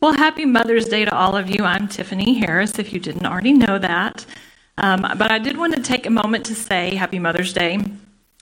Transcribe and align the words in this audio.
Well, 0.00 0.14
happy 0.14 0.46
Mother's 0.46 0.86
Day 0.86 1.04
to 1.04 1.14
all 1.14 1.36
of 1.36 1.50
you. 1.50 1.62
I'm 1.62 1.86
Tiffany 1.86 2.38
Harris, 2.38 2.78
if 2.78 2.90
you 2.90 2.98
didn't 2.98 3.26
already 3.26 3.52
know 3.52 3.78
that. 3.78 4.24
Um, 4.78 5.02
but 5.02 5.30
I 5.30 5.38
did 5.38 5.58
want 5.58 5.74
to 5.74 5.82
take 5.82 6.06
a 6.06 6.10
moment 6.10 6.46
to 6.46 6.54
say 6.54 6.94
Happy 6.94 7.18
Mother's 7.18 7.52
Day. 7.52 7.84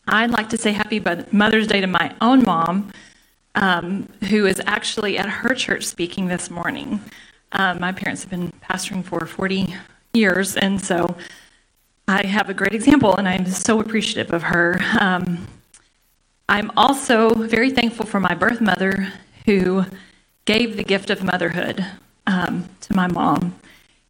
I'd 0.07 0.31
like 0.31 0.51
to 0.51 0.57
say 0.57 0.71
Happy 0.71 1.03
Mother's 1.33 1.67
Day 1.67 1.81
to 1.81 1.89
my 1.89 2.15
own 2.21 2.45
mom, 2.45 2.93
um, 3.57 4.09
who 4.31 4.47
is 4.47 4.63
actually 4.67 5.19
at 5.19 5.29
her 5.29 5.53
church 5.53 5.83
speaking 5.83 6.29
this 6.29 6.49
morning. 6.49 7.01
Um, 7.51 7.81
my 7.81 7.90
parents 7.90 8.22
have 8.22 8.31
been 8.31 8.53
pastoring 8.63 9.04
for 9.04 9.27
40 9.27 9.75
years, 10.15 10.56
and 10.56 10.81
so 10.81 11.17
I 12.06 12.25
have 12.25 12.49
a 12.49 12.54
great 12.54 12.72
example, 12.72 13.17
and 13.17 13.29
I'm 13.29 13.47
so 13.47 13.81
appreciative 13.81 14.33
of 14.33 14.45
her. 14.45 14.81
Um, 15.01 15.49
I'm 16.48 16.70
also 16.77 17.34
very 17.34 17.73
thankful 17.73 18.06
for 18.06 18.20
my 18.20 18.34
birth 18.34 18.61
mother, 18.61 19.12
who 19.45 19.87
gave 20.48 20.78
the 20.78 20.83
gift 20.83 21.10
of 21.10 21.23
motherhood 21.23 21.84
um, 22.27 22.66
to 22.80 22.96
my 22.96 23.06
mom. 23.06 23.54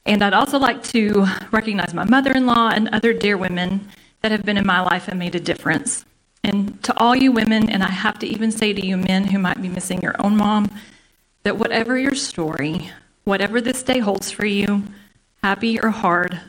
And 0.07 0.23
I'd 0.23 0.33
also 0.33 0.57
like 0.57 0.85
to 0.85 1.27
recognize 1.51 1.93
my 1.93 2.05
mother 2.05 2.31
in 2.31 2.47
law 2.47 2.71
and 2.73 2.89
other 2.91 3.13
dear 3.13 3.37
women 3.37 3.89
that 4.23 4.31
have 4.31 4.45
been 4.45 4.57
in 4.57 4.65
my 4.65 4.81
life 4.81 5.09
and 5.09 5.19
made 5.19 5.35
a 5.35 5.41
difference. 5.41 6.05
And 6.45 6.81
to 6.85 6.97
all 6.97 7.17
you 7.17 7.33
women, 7.33 7.69
and 7.69 7.83
I 7.83 7.89
have 7.89 8.21
to 8.21 8.27
even 8.29 8.53
say 8.53 8.73
to 8.73 8.87
you 8.87 8.97
men 8.97 9.25
who 9.25 9.41
might 9.41 9.61
be 9.61 9.69
missing 9.69 10.01
your 10.01 10.15
own 10.21 10.37
mom, 10.37 10.71
that 11.43 11.59
whatever 11.59 11.99
your 11.99 12.15
story, 12.15 12.89
whatever 13.25 13.61
this 13.61 13.83
day 13.83 13.99
holds 13.99 14.31
for 14.31 14.47
you, 14.47 14.85
happy 15.43 15.81
or 15.81 15.91
hard, 15.91 16.41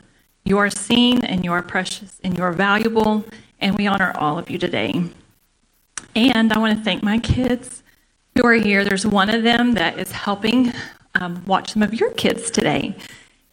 you 0.44 0.56
are 0.58 0.70
seen 0.70 1.24
and 1.24 1.44
you 1.44 1.50
are 1.50 1.62
precious 1.62 2.20
and 2.22 2.38
you 2.38 2.44
are 2.44 2.52
valuable, 2.52 3.24
and 3.58 3.76
we 3.76 3.88
honor 3.88 4.12
all 4.14 4.38
of 4.38 4.50
you 4.50 4.56
today. 4.56 5.02
And 6.14 6.52
I 6.52 6.58
want 6.60 6.78
to 6.78 6.84
thank 6.84 7.02
my 7.02 7.18
kids 7.18 7.82
who 8.40 8.46
are 8.46 8.54
here. 8.54 8.84
There's 8.84 9.06
one 9.06 9.28
of 9.28 9.42
them 9.42 9.74
that 9.74 9.98
is 9.98 10.12
helping 10.12 10.72
um, 11.14 11.44
watch 11.44 11.72
some 11.72 11.82
of 11.82 11.92
your 11.92 12.10
kids 12.12 12.50
today. 12.50 12.96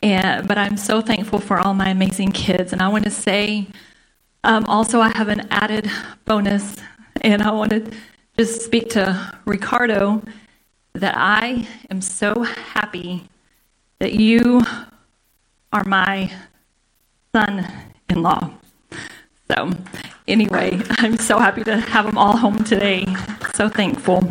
And, 0.02 0.48
but 0.48 0.58
I'm 0.58 0.78
so 0.78 1.02
thankful 1.02 1.40
for 1.40 1.60
all 1.60 1.74
my 1.74 1.90
amazing 1.90 2.32
kids. 2.32 2.72
And 2.72 2.82
I 2.82 2.88
want 2.88 3.04
to 3.04 3.12
say 3.12 3.68
um, 4.44 4.64
also, 4.66 5.02
I 5.02 5.10
have 5.18 5.28
an 5.28 5.48
added 5.52 5.90
bonus. 6.26 6.78
And 7.22 7.42
I 7.42 7.52
want 7.52 7.72
to 7.72 7.92
just 8.38 8.62
speak 8.62 8.90
to 8.92 9.34
Ricardo 9.46 10.22
that 10.94 11.16
I 11.18 11.68
am 11.90 12.00
so 12.00 12.44
happy 12.44 13.28
that 14.00 14.14
you 14.14 14.62
are 15.74 15.84
my 15.84 16.32
son 17.36 17.68
in 18.10 18.22
law. 18.22 18.52
So, 19.52 19.72
anyway, 20.28 20.82
I'm 20.92 21.18
so 21.18 21.40
happy 21.40 21.64
to 21.66 21.78
have 21.78 22.06
them 22.06 22.18
all 22.18 22.38
home 22.38 22.64
today. 22.64 23.06
So 23.56 23.68
thankful. 23.68 24.24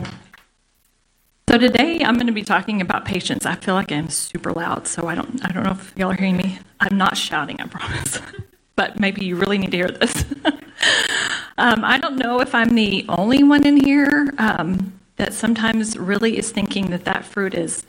So 1.48 1.58
today 1.58 2.02
I'm 2.02 2.14
going 2.14 2.27
to 2.27 2.33
be 2.33 2.42
talking 2.42 2.80
about 2.80 3.05
patience. 3.05 3.47
I 3.47 3.55
feel 3.55 3.75
like 3.75 3.92
I'm 3.92 4.11
super 4.11 4.52
loud, 4.52 4.89
so 4.89 5.06
I 5.06 5.14
don't 5.14 5.44
I 5.44 5.52
don't 5.52 5.62
know 5.62 5.70
if 5.70 5.92
y'all 5.97 6.11
are 6.11 6.14
hearing 6.14 6.36
me. 6.36 6.58
I'm 6.80 6.98
not 6.98 7.16
shouting, 7.16 7.61
I 7.61 7.69
promise. 7.69 8.20
but 8.77 8.98
maybe 8.98 9.25
you 9.25 9.36
really 9.36 9.56
need 9.56 9.70
to 9.70 9.77
hear 9.77 9.89
this. 9.89 10.24
um, 11.56 11.84
I 11.84 11.98
don't 11.98 12.17
know 12.17 12.41
if 12.41 12.52
I'm 12.52 12.74
the 12.74 13.06
only 13.08 13.44
one 13.44 13.64
in 13.64 13.77
here 13.77 14.34
um, 14.39 14.92
that 15.17 15.33
sometimes 15.33 15.97
really 15.97 16.36
is 16.36 16.50
thinking 16.50 16.91
that 16.91 17.05
that 17.05 17.24
fruit 17.24 17.55
is 17.55 17.84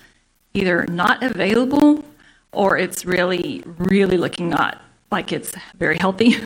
either 0.53 0.85
not 0.85 1.23
available 1.23 2.05
or 2.53 2.78
it's 2.78 3.05
really, 3.05 3.63
really 3.66 4.17
looking 4.17 4.50
not 4.50 4.83
like 5.11 5.31
it's 5.33 5.53
very 5.78 5.97
healthy. 5.97 6.38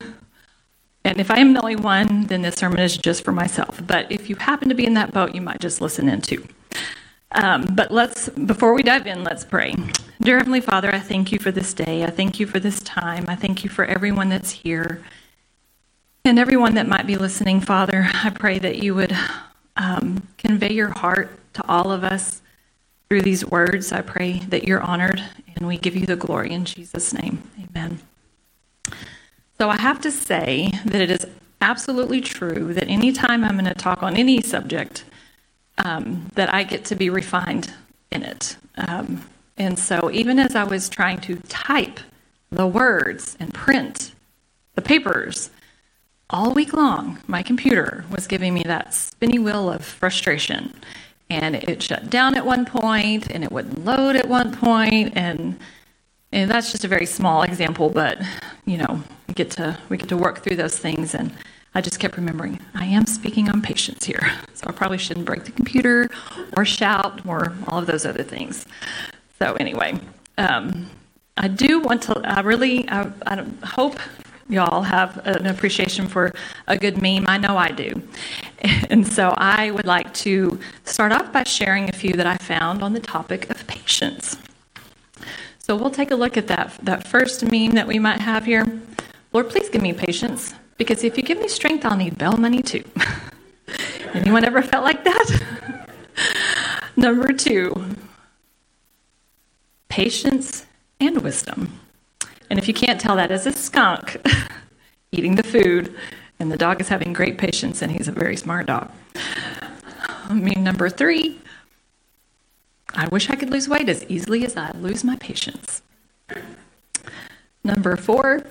And 1.04 1.20
if 1.20 1.32
I 1.32 1.40
am 1.40 1.54
the 1.54 1.62
only 1.62 1.78
one, 1.78 2.28
then 2.28 2.44
this 2.44 2.54
sermon 2.54 2.80
is 2.80 2.96
just 2.96 3.24
for 3.24 3.32
myself. 3.32 3.82
But 3.88 4.12
if 4.12 4.30
you 4.30 4.36
happen 4.36 4.70
to 4.70 4.76
be 4.76 4.86
in 4.86 4.94
that 4.94 5.12
boat, 5.12 5.34
you 5.34 5.42
might 5.42 5.60
just 5.60 5.82
listen 5.82 6.08
in 6.08 6.22
too. 6.22 6.48
Um, 7.34 7.66
but 7.74 7.92
let's, 7.92 8.30
before 8.30 8.74
we 8.74 8.84
dive 8.84 9.08
in, 9.08 9.24
let's 9.24 9.46
pray. 9.46 9.74
Dear 10.22 10.38
Heavenly 10.38 10.62
Father, 10.62 10.94
I 10.94 11.00
thank 11.00 11.32
you 11.32 11.40
for 11.40 11.52
this 11.52 11.74
day. 11.74 12.04
I 12.04 12.10
thank 12.10 12.40
you 12.40 12.46
for 12.46 12.60
this 12.60 12.80
time. 12.82 13.26
I 13.28 13.36
thank 13.36 13.64
you 13.64 13.70
for 13.70 13.86
everyone 13.86 14.30
that's 14.30 14.52
here 14.52 15.02
and 16.26 16.38
everyone 16.38 16.76
that 16.76 16.88
might 16.88 17.08
be 17.08 17.16
listening, 17.16 17.62
Father. 17.62 18.10
I 18.14 18.30
pray 18.30 18.60
that 18.60 18.84
you 18.84 18.94
would 18.96 19.16
um, 19.78 20.28
convey 20.38 20.74
your 20.74 20.90
heart 20.90 21.32
to 21.54 21.68
all 21.68 21.92
of 21.92 22.04
us 22.04 22.42
through 23.10 23.22
these 23.22 23.46
words. 23.46 23.92
I 23.92 24.02
pray 24.02 24.40
that 24.50 24.66
you're 24.66 24.82
honored 24.82 25.24
and 25.56 25.68
we 25.68 25.78
give 25.78 25.96
you 25.96 26.06
the 26.06 26.16
glory 26.16 26.52
in 26.52 26.66
Jesus' 26.66 27.14
name. 27.14 27.42
Amen. 27.60 28.00
So 29.58 29.70
I 29.70 29.80
have 29.80 30.02
to 30.02 30.12
say 30.12 30.72
that 30.86 31.02
it 31.02 31.12
is 31.12 31.26
absolutely 31.62 32.22
true 32.22 32.74
that 32.74 32.88
anytime 32.88 33.44
I'm 33.44 33.54
going 33.54 33.66
to 33.66 33.74
talk 33.74 34.04
on 34.04 34.16
any 34.16 34.42
subject, 34.42 35.04
um, 35.86 36.30
that 36.36 36.54
I 36.54 36.64
get 36.64 36.86
to 36.86 36.96
be 36.96 37.10
refined 37.10 37.74
in 38.12 38.24
it. 38.24 38.58
Um, 38.76 39.24
and 39.58 39.78
so, 39.78 40.10
even 40.12 40.40
as 40.40 40.56
I 40.56 40.64
was 40.64 40.90
trying 40.90 41.20
to 41.22 41.36
type 41.48 42.00
the 42.50 42.68
words 42.68 43.38
and 43.40 43.54
print 43.54 44.14
the 44.76 44.82
papers, 44.82 45.50
all 46.30 46.54
week 46.54 46.74
long, 46.74 47.20
my 47.28 47.44
computer 47.44 48.06
was 48.10 48.28
giving 48.28 48.54
me 48.54 48.64
that 48.64 48.94
spinny 48.94 49.40
wheel 49.40 49.72
of 49.72 49.84
frustration. 49.84 50.74
And 51.30 51.56
it 51.56 51.82
shut 51.84 52.10
down 52.10 52.36
at 52.36 52.46
one 52.46 52.66
point, 52.66 53.30
and 53.32 53.44
it 53.44 53.52
wouldn't 53.52 53.86
load 53.86 54.16
at 54.16 54.28
one 54.28 54.52
point, 54.52 55.14
and 55.16 55.60
and 56.34 56.50
that's 56.50 56.72
just 56.72 56.86
a 56.86 56.88
very 56.88 57.06
small 57.06 57.44
example, 57.44 57.90
but 57.90 58.22
you 58.66 58.78
know, 58.78 59.04
we 59.28 59.34
get 59.34 59.52
to 59.52 59.78
we 59.90 59.98
get 59.98 60.10
to 60.10 60.18
work 60.18 60.44
through 60.44 60.56
those 60.56 60.78
things 60.78 61.14
and 61.14 61.34
I 61.74 61.82
just 61.82 62.00
kept 62.00 62.18
remembering, 62.18 62.60
I 62.76 62.86
am 62.86 63.06
speaking 63.06 63.50
on 63.50 63.62
patience 63.62 64.06
here. 64.06 64.32
So 64.54 64.68
I 64.70 64.74
probably 64.74 65.00
shouldn't 65.00 65.26
break 65.26 65.46
the 65.46 65.52
computer 65.52 66.08
or 66.56 66.66
shout 66.66 67.26
or 67.26 67.52
all 67.68 67.80
of 67.80 67.88
those 67.88 68.06
other 68.06 68.22
things. 68.22 68.68
So, 69.40 69.54
anyway, 69.54 70.00
um, 70.38 70.88
I 71.36 71.48
do 71.48 71.80
want 71.80 72.04
to, 72.04 72.22
I 72.24 72.42
really, 72.42 72.88
I, 72.88 73.12
I 73.26 73.44
hope 73.66 73.98
y'all 74.48 74.84
have 74.84 75.20
an 75.26 75.48
appreciation 75.48 76.08
for 76.08 76.32
a 76.68 76.78
good 76.78 77.02
meme. 77.02 77.26
I 77.28 77.40
know 77.40 77.58
I 77.58 77.72
do. 77.72 78.02
And 78.92 79.08
so 79.08 79.34
I 79.38 79.72
would 79.72 79.88
like 79.88 80.14
to 80.16 80.60
start 80.84 81.12
off 81.12 81.32
by 81.34 81.44
sharing 81.44 81.90
a 81.90 81.94
few 81.94 82.14
that 82.14 82.28
I 82.28 82.38
found 82.38 82.84
on 82.84 82.94
the 82.94 83.00
topic 83.00 83.50
of 83.50 83.66
patience. 83.66 84.38
So 85.58 85.76
we'll 85.76 85.90
take 85.90 86.12
a 86.12 86.16
look 86.16 86.38
at 86.38 86.48
that, 86.48 86.78
that 86.84 87.08
first 87.08 87.44
meme 87.50 87.72
that 87.72 87.88
we 87.88 87.98
might 87.98 88.20
have 88.20 88.46
here. 88.46 88.66
Lord, 89.34 89.50
please 89.50 89.70
give 89.70 89.82
me 89.82 89.94
patience. 89.94 90.54
Because 90.82 91.04
if 91.04 91.16
you 91.16 91.22
give 91.22 91.40
me 91.40 91.48
strength, 91.48 91.86
I'll 91.86 91.96
need 91.96 92.18
bell 92.18 92.38
money 92.38 92.64
too. 92.64 92.84
Anyone 94.16 94.44
ever 94.44 94.64
felt 94.64 94.84
like 94.84 95.04
that? 95.04 95.88
Number 96.96 97.32
two, 97.34 97.86
patience 99.90 100.66
and 101.00 101.22
wisdom. 101.22 101.80
And 102.50 102.58
if 102.58 102.68
you 102.68 102.74
can't 102.74 103.00
tell 103.00 103.16
that 103.18 103.30
is 103.30 103.46
a 103.46 103.52
skunk 103.52 104.26
eating 105.12 105.36
the 105.36 105.44
food, 105.44 105.96
and 106.40 106.52
the 106.52 106.58
dog 106.58 106.82
is 106.82 106.88
having 106.88 107.14
great 107.14 107.38
patience, 107.38 107.84
and 107.84 107.92
he's 107.92 108.08
a 108.08 108.12
very 108.12 108.36
smart 108.36 108.66
dog. 108.66 108.90
I 109.16 110.34
mean, 110.34 110.64
number 110.64 110.90
three, 110.90 111.40
I 112.96 113.08
wish 113.10 113.30
I 113.30 113.36
could 113.36 113.52
lose 113.52 113.70
weight 113.70 113.88
as 113.88 114.04
easily 114.06 114.44
as 114.46 114.58
I 114.58 114.72
lose 114.72 115.04
my 115.04 115.16
patience. 115.18 115.84
Number 117.64 117.96
four, 117.98 118.48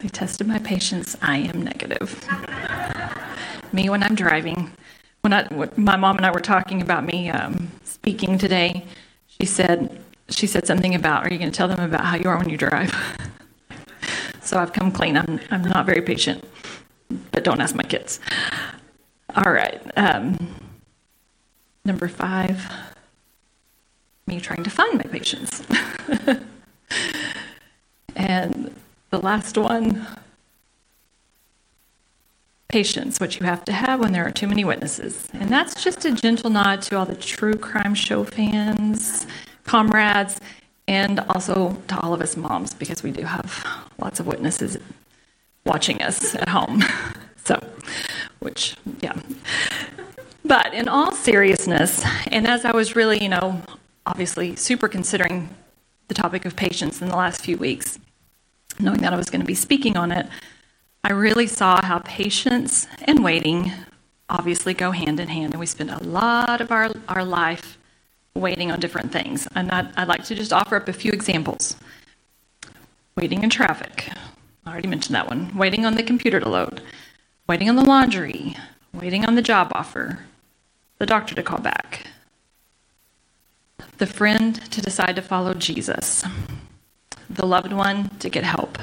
they 0.00 0.08
tested 0.08 0.46
my 0.46 0.58
patience. 0.58 1.16
I 1.22 1.38
am 1.38 1.62
negative. 1.62 2.26
me 3.72 3.88
when 3.88 4.02
I'm 4.02 4.14
driving. 4.14 4.72
When, 5.20 5.32
I, 5.34 5.46
my 5.76 5.96
mom 5.96 6.16
and 6.16 6.24
I 6.24 6.30
were 6.30 6.40
talking 6.40 6.80
about 6.80 7.04
me 7.04 7.28
um, 7.28 7.70
speaking 7.84 8.38
today, 8.38 8.86
she 9.26 9.46
said 9.46 10.00
she 10.30 10.46
said 10.46 10.66
something 10.66 10.94
about, 10.94 11.24
"Are 11.24 11.32
you 11.32 11.38
going 11.38 11.50
to 11.50 11.56
tell 11.56 11.68
them 11.68 11.80
about 11.80 12.04
how 12.04 12.16
you 12.16 12.28
are 12.28 12.38
when 12.38 12.48
you 12.48 12.56
drive?" 12.56 12.94
so 14.42 14.58
I've 14.58 14.72
come 14.72 14.90
clean. 14.90 15.16
I'm 15.16 15.40
I'm 15.50 15.62
not 15.62 15.86
very 15.86 16.00
patient, 16.00 16.44
but 17.32 17.44
don't 17.44 17.60
ask 17.60 17.74
my 17.74 17.82
kids. 17.82 18.20
All 19.34 19.52
right. 19.52 19.80
Um, 19.96 20.54
number 21.84 22.08
five, 22.08 22.70
me 24.26 24.40
trying 24.40 24.64
to 24.64 24.70
find 24.70 24.94
my 24.94 25.04
patience. 25.04 25.62
and 28.16 28.74
the 29.10 29.18
last 29.18 29.58
one 29.58 30.06
patience, 32.68 33.18
which 33.18 33.40
you 33.40 33.46
have 33.46 33.64
to 33.64 33.72
have 33.72 34.00
when 34.00 34.12
there 34.12 34.24
are 34.24 34.30
too 34.30 34.46
many 34.46 34.64
witnesses. 34.64 35.28
And 35.32 35.50
that's 35.50 35.82
just 35.82 36.04
a 36.04 36.12
gentle 36.12 36.50
nod 36.50 36.82
to 36.82 36.96
all 36.96 37.04
the 37.04 37.16
true 37.16 37.54
crime 37.54 37.94
show 37.94 38.24
fans, 38.24 39.26
comrades, 39.64 40.40
and 40.86 41.20
also 41.20 41.76
to 41.88 42.00
all 42.00 42.14
of 42.14 42.20
us 42.20 42.36
moms, 42.36 42.72
because 42.74 43.02
we 43.02 43.10
do 43.10 43.22
have 43.22 43.66
lots 43.98 44.20
of 44.20 44.26
witnesses 44.26 44.78
watching 45.64 46.00
us 46.02 46.34
at 46.34 46.48
home. 46.48 46.82
so, 47.44 47.62
which, 48.38 48.76
yeah. 49.00 49.18
But 50.44 50.72
in 50.72 50.88
all 50.88 51.12
seriousness, 51.12 52.04
and 52.28 52.46
as 52.46 52.64
I 52.64 52.72
was 52.72 52.96
really, 52.96 53.22
you 53.22 53.28
know, 53.28 53.60
obviously 54.06 54.56
super 54.56 54.88
considering 54.88 55.48
the 56.08 56.14
topic 56.14 56.44
of 56.44 56.56
patience 56.56 57.02
in 57.02 57.08
the 57.08 57.16
last 57.16 57.42
few 57.42 57.56
weeks, 57.56 57.98
knowing 58.78 59.00
that 59.00 59.12
I 59.12 59.16
was 59.16 59.30
going 59.30 59.40
to 59.40 59.46
be 59.46 59.54
speaking 59.54 59.96
on 59.96 60.12
it, 60.12 60.26
I 61.02 61.12
really 61.12 61.46
saw 61.46 61.82
how 61.82 62.00
patience 62.00 62.86
and 63.04 63.24
waiting 63.24 63.72
obviously 64.28 64.74
go 64.74 64.90
hand 64.90 65.18
in 65.18 65.28
hand. 65.28 65.52
And 65.52 65.60
we 65.60 65.66
spend 65.66 65.90
a 65.90 66.02
lot 66.02 66.60
of 66.60 66.70
our, 66.70 66.90
our 67.08 67.24
life 67.24 67.78
waiting 68.34 68.70
on 68.70 68.80
different 68.80 69.12
things. 69.12 69.48
And 69.54 69.70
I'd, 69.70 69.90
I'd 69.96 70.08
like 70.08 70.24
to 70.24 70.34
just 70.34 70.52
offer 70.52 70.76
up 70.76 70.88
a 70.88 70.92
few 70.92 71.12
examples. 71.12 71.76
Waiting 73.16 73.42
in 73.42 73.50
traffic. 73.50 74.08
I 74.64 74.70
already 74.70 74.88
mentioned 74.88 75.16
that 75.16 75.28
one. 75.28 75.56
Waiting 75.56 75.84
on 75.84 75.94
the 75.94 76.02
computer 76.02 76.38
to 76.38 76.48
load. 76.48 76.80
Waiting 77.48 77.68
on 77.68 77.76
the 77.76 77.84
laundry. 77.84 78.56
Waiting 78.94 79.24
on 79.24 79.34
the 79.34 79.42
job 79.42 79.72
offer. 79.74 80.20
The 80.98 81.06
doctor 81.06 81.34
to 81.34 81.42
call 81.42 81.60
back. 81.60 82.06
The 83.98 84.06
friend 84.06 84.54
to 84.70 84.80
decide 84.80 85.16
to 85.16 85.22
follow 85.22 85.54
Jesus. 85.54 86.24
The 87.30 87.46
loved 87.46 87.72
one 87.72 88.10
to 88.18 88.28
get 88.28 88.42
help. 88.42 88.76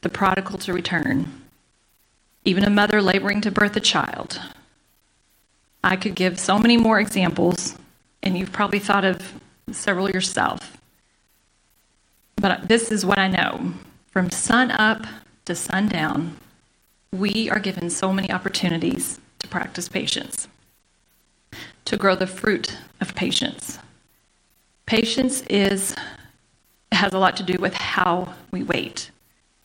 The 0.00 0.08
prodigal 0.08 0.58
to 0.60 0.72
return. 0.72 1.42
Even 2.44 2.64
a 2.64 2.70
mother 2.70 3.02
laboring 3.02 3.42
to 3.42 3.50
birth 3.50 3.76
a 3.76 3.80
child. 3.80 4.40
I 5.84 5.96
could 5.96 6.14
give 6.14 6.40
so 6.40 6.58
many 6.58 6.78
more 6.78 6.98
examples, 6.98 7.76
and 8.22 8.38
you've 8.38 8.52
probably 8.52 8.78
thought 8.78 9.04
of 9.04 9.34
several 9.70 10.10
yourself. 10.10 10.78
But 12.36 12.68
this 12.68 12.90
is 12.90 13.04
what 13.04 13.18
I 13.18 13.28
know 13.28 13.74
from 14.10 14.30
sun 14.30 14.70
up 14.70 15.06
to 15.44 15.54
sundown, 15.54 16.36
we 17.12 17.50
are 17.50 17.58
given 17.58 17.90
so 17.90 18.12
many 18.12 18.32
opportunities 18.32 19.20
to 19.38 19.48
practice 19.48 19.88
patience, 19.88 20.48
to 21.84 21.96
grow 21.96 22.14
the 22.14 22.26
fruit 22.26 22.78
of 23.00 23.14
patience. 23.14 23.78
Patience 24.86 25.42
is 25.42 25.94
has 26.92 27.12
a 27.12 27.18
lot 27.18 27.36
to 27.36 27.42
do 27.42 27.58
with 27.58 27.74
how 27.74 28.34
we 28.50 28.62
wait 28.62 29.10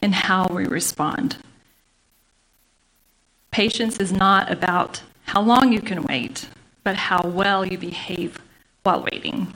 and 0.02 0.14
how 0.14 0.48
we 0.48 0.66
respond. 0.66 1.38
Patience 3.52 3.98
is 3.98 4.12
not 4.12 4.52
about 4.52 5.02
how 5.26 5.42
long 5.42 5.72
you 5.72 5.82
can 5.82 6.04
wait, 6.04 6.48
but 6.84 6.96
how 6.96 7.22
well 7.26 7.66
you 7.66 7.78
behave 7.78 8.40
while 8.84 9.04
waiting. 9.12 9.54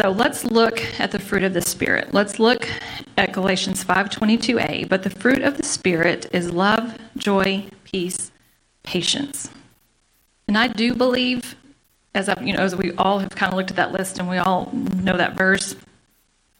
So 0.00 0.10
let's 0.10 0.44
look 0.44 0.80
at 1.00 1.10
the 1.10 1.18
fruit 1.18 1.42
of 1.42 1.54
the 1.54 1.62
spirit. 1.62 2.12
Let's 2.12 2.38
look 2.38 2.68
at 3.16 3.32
Galatians 3.32 3.82
5:22a, 3.82 4.84
but 4.88 5.02
the 5.02 5.10
fruit 5.10 5.42
of 5.42 5.56
the 5.56 5.62
spirit 5.62 6.26
is 6.32 6.52
love, 6.52 6.98
joy, 7.16 7.64
peace, 7.84 8.30
patience. 8.82 9.50
And 10.46 10.58
I 10.58 10.68
do 10.68 10.94
believe 10.94 11.56
as 12.14 12.28
I, 12.28 12.40
you 12.40 12.52
know, 12.52 12.62
as 12.62 12.76
we 12.76 12.92
all 12.92 13.18
have 13.18 13.30
kind 13.30 13.52
of 13.52 13.56
looked 13.56 13.70
at 13.70 13.76
that 13.76 13.92
list 13.92 14.18
and 14.18 14.28
we 14.28 14.36
all 14.36 14.70
know 14.72 15.16
that 15.16 15.36
verse 15.36 15.74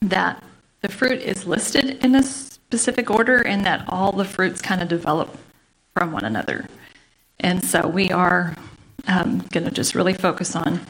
that 0.00 0.42
the 0.80 0.88
fruit 0.88 1.20
is 1.20 1.46
listed 1.46 2.04
in 2.04 2.14
a 2.14 2.22
specific 2.22 3.10
order 3.10 3.46
and 3.46 3.64
that 3.64 3.84
all 3.88 4.12
the 4.12 4.24
fruits 4.24 4.60
kind 4.60 4.82
of 4.82 4.88
develop 4.88 5.36
from 5.94 6.12
one 6.12 6.24
another. 6.24 6.66
And 7.40 7.64
so 7.64 7.86
we 7.86 8.10
are 8.10 8.54
um, 9.06 9.38
going 9.50 9.64
to 9.64 9.70
just 9.70 9.94
really 9.94 10.14
focus 10.14 10.56
on 10.56 10.80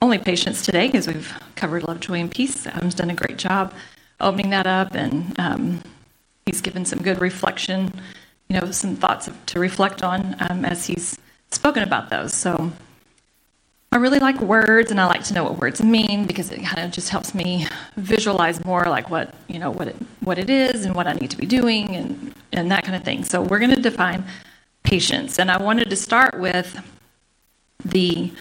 only 0.00 0.18
patience 0.18 0.64
today 0.64 0.86
because 0.86 1.06
we've 1.06 1.32
covered 1.54 1.84
love, 1.84 2.00
joy, 2.00 2.20
and 2.20 2.30
peace. 2.30 2.66
Adam's 2.66 2.94
done 2.94 3.10
a 3.10 3.14
great 3.14 3.38
job 3.38 3.72
opening 4.20 4.50
that 4.50 4.66
up, 4.66 4.94
and 4.94 5.38
um, 5.38 5.82
he's 6.46 6.60
given 6.60 6.84
some 6.84 7.00
good 7.00 7.20
reflection, 7.20 7.92
you 8.48 8.60
know, 8.60 8.70
some 8.70 8.96
thoughts 8.96 9.28
to 9.46 9.58
reflect 9.58 10.02
on 10.02 10.36
um, 10.48 10.64
as 10.64 10.86
he's 10.86 11.18
spoken 11.50 11.82
about 11.82 12.10
those. 12.10 12.32
So 12.32 12.72
I 13.92 13.96
really 13.96 14.20
like 14.20 14.40
words, 14.40 14.90
and 14.90 14.98
I 14.98 15.04
like 15.04 15.22
to 15.24 15.34
know 15.34 15.44
what 15.44 15.58
words 15.58 15.82
mean 15.82 16.26
because 16.26 16.50
it 16.50 16.64
kind 16.64 16.82
of 16.82 16.90
just 16.90 17.10
helps 17.10 17.34
me 17.34 17.66
visualize 17.96 18.64
more, 18.64 18.84
like 18.84 19.10
what 19.10 19.34
you 19.48 19.58
know, 19.58 19.70
what 19.70 19.88
it 19.88 19.96
what 20.20 20.38
it 20.38 20.48
is, 20.48 20.86
and 20.86 20.94
what 20.94 21.06
I 21.06 21.12
need 21.12 21.30
to 21.30 21.36
be 21.36 21.44
doing, 21.44 21.94
and 21.94 22.34
and 22.52 22.70
that 22.70 22.84
kind 22.84 22.96
of 22.96 23.04
thing. 23.04 23.22
So 23.22 23.42
we're 23.42 23.58
going 23.58 23.74
to 23.74 23.82
define 23.82 24.24
patience, 24.82 25.38
and 25.38 25.50
I 25.50 25.62
wanted 25.62 25.90
to 25.90 25.96
start 25.96 26.40
with 26.40 26.80
the 27.84 28.32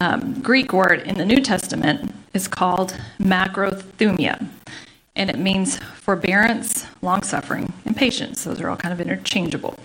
um, 0.00 0.40
Greek 0.40 0.72
word 0.72 1.02
in 1.02 1.18
the 1.18 1.24
New 1.26 1.42
Testament 1.42 2.14
is 2.32 2.48
called 2.48 2.98
macrothumia, 3.18 4.46
and 5.16 5.28
it 5.28 5.38
means 5.38 5.76
forbearance, 5.76 6.86
long 7.02 7.22
suffering, 7.22 7.74
and 7.84 7.94
patience. 7.94 8.44
Those 8.44 8.58
are 8.62 8.70
all 8.70 8.76
kind 8.76 8.94
of 8.94 9.02
interchangeable. 9.02 9.78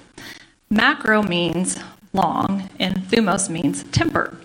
Macro 0.69 1.22
means 1.24 1.77
long, 2.13 2.69
and 2.80 2.95
thumos 3.00 3.50
means 3.50 3.83
temper. 3.83 4.38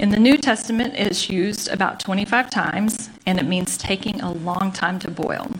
In 0.00 0.08
the 0.08 0.18
New 0.18 0.38
Testament, 0.38 0.94
it's 0.96 1.28
used 1.28 1.68
about 1.68 2.00
25 2.00 2.48
times, 2.48 3.10
and 3.26 3.38
it 3.38 3.44
means 3.44 3.76
taking 3.76 4.22
a 4.22 4.32
long 4.32 4.72
time 4.72 4.98
to 5.00 5.10
boil. 5.10 5.50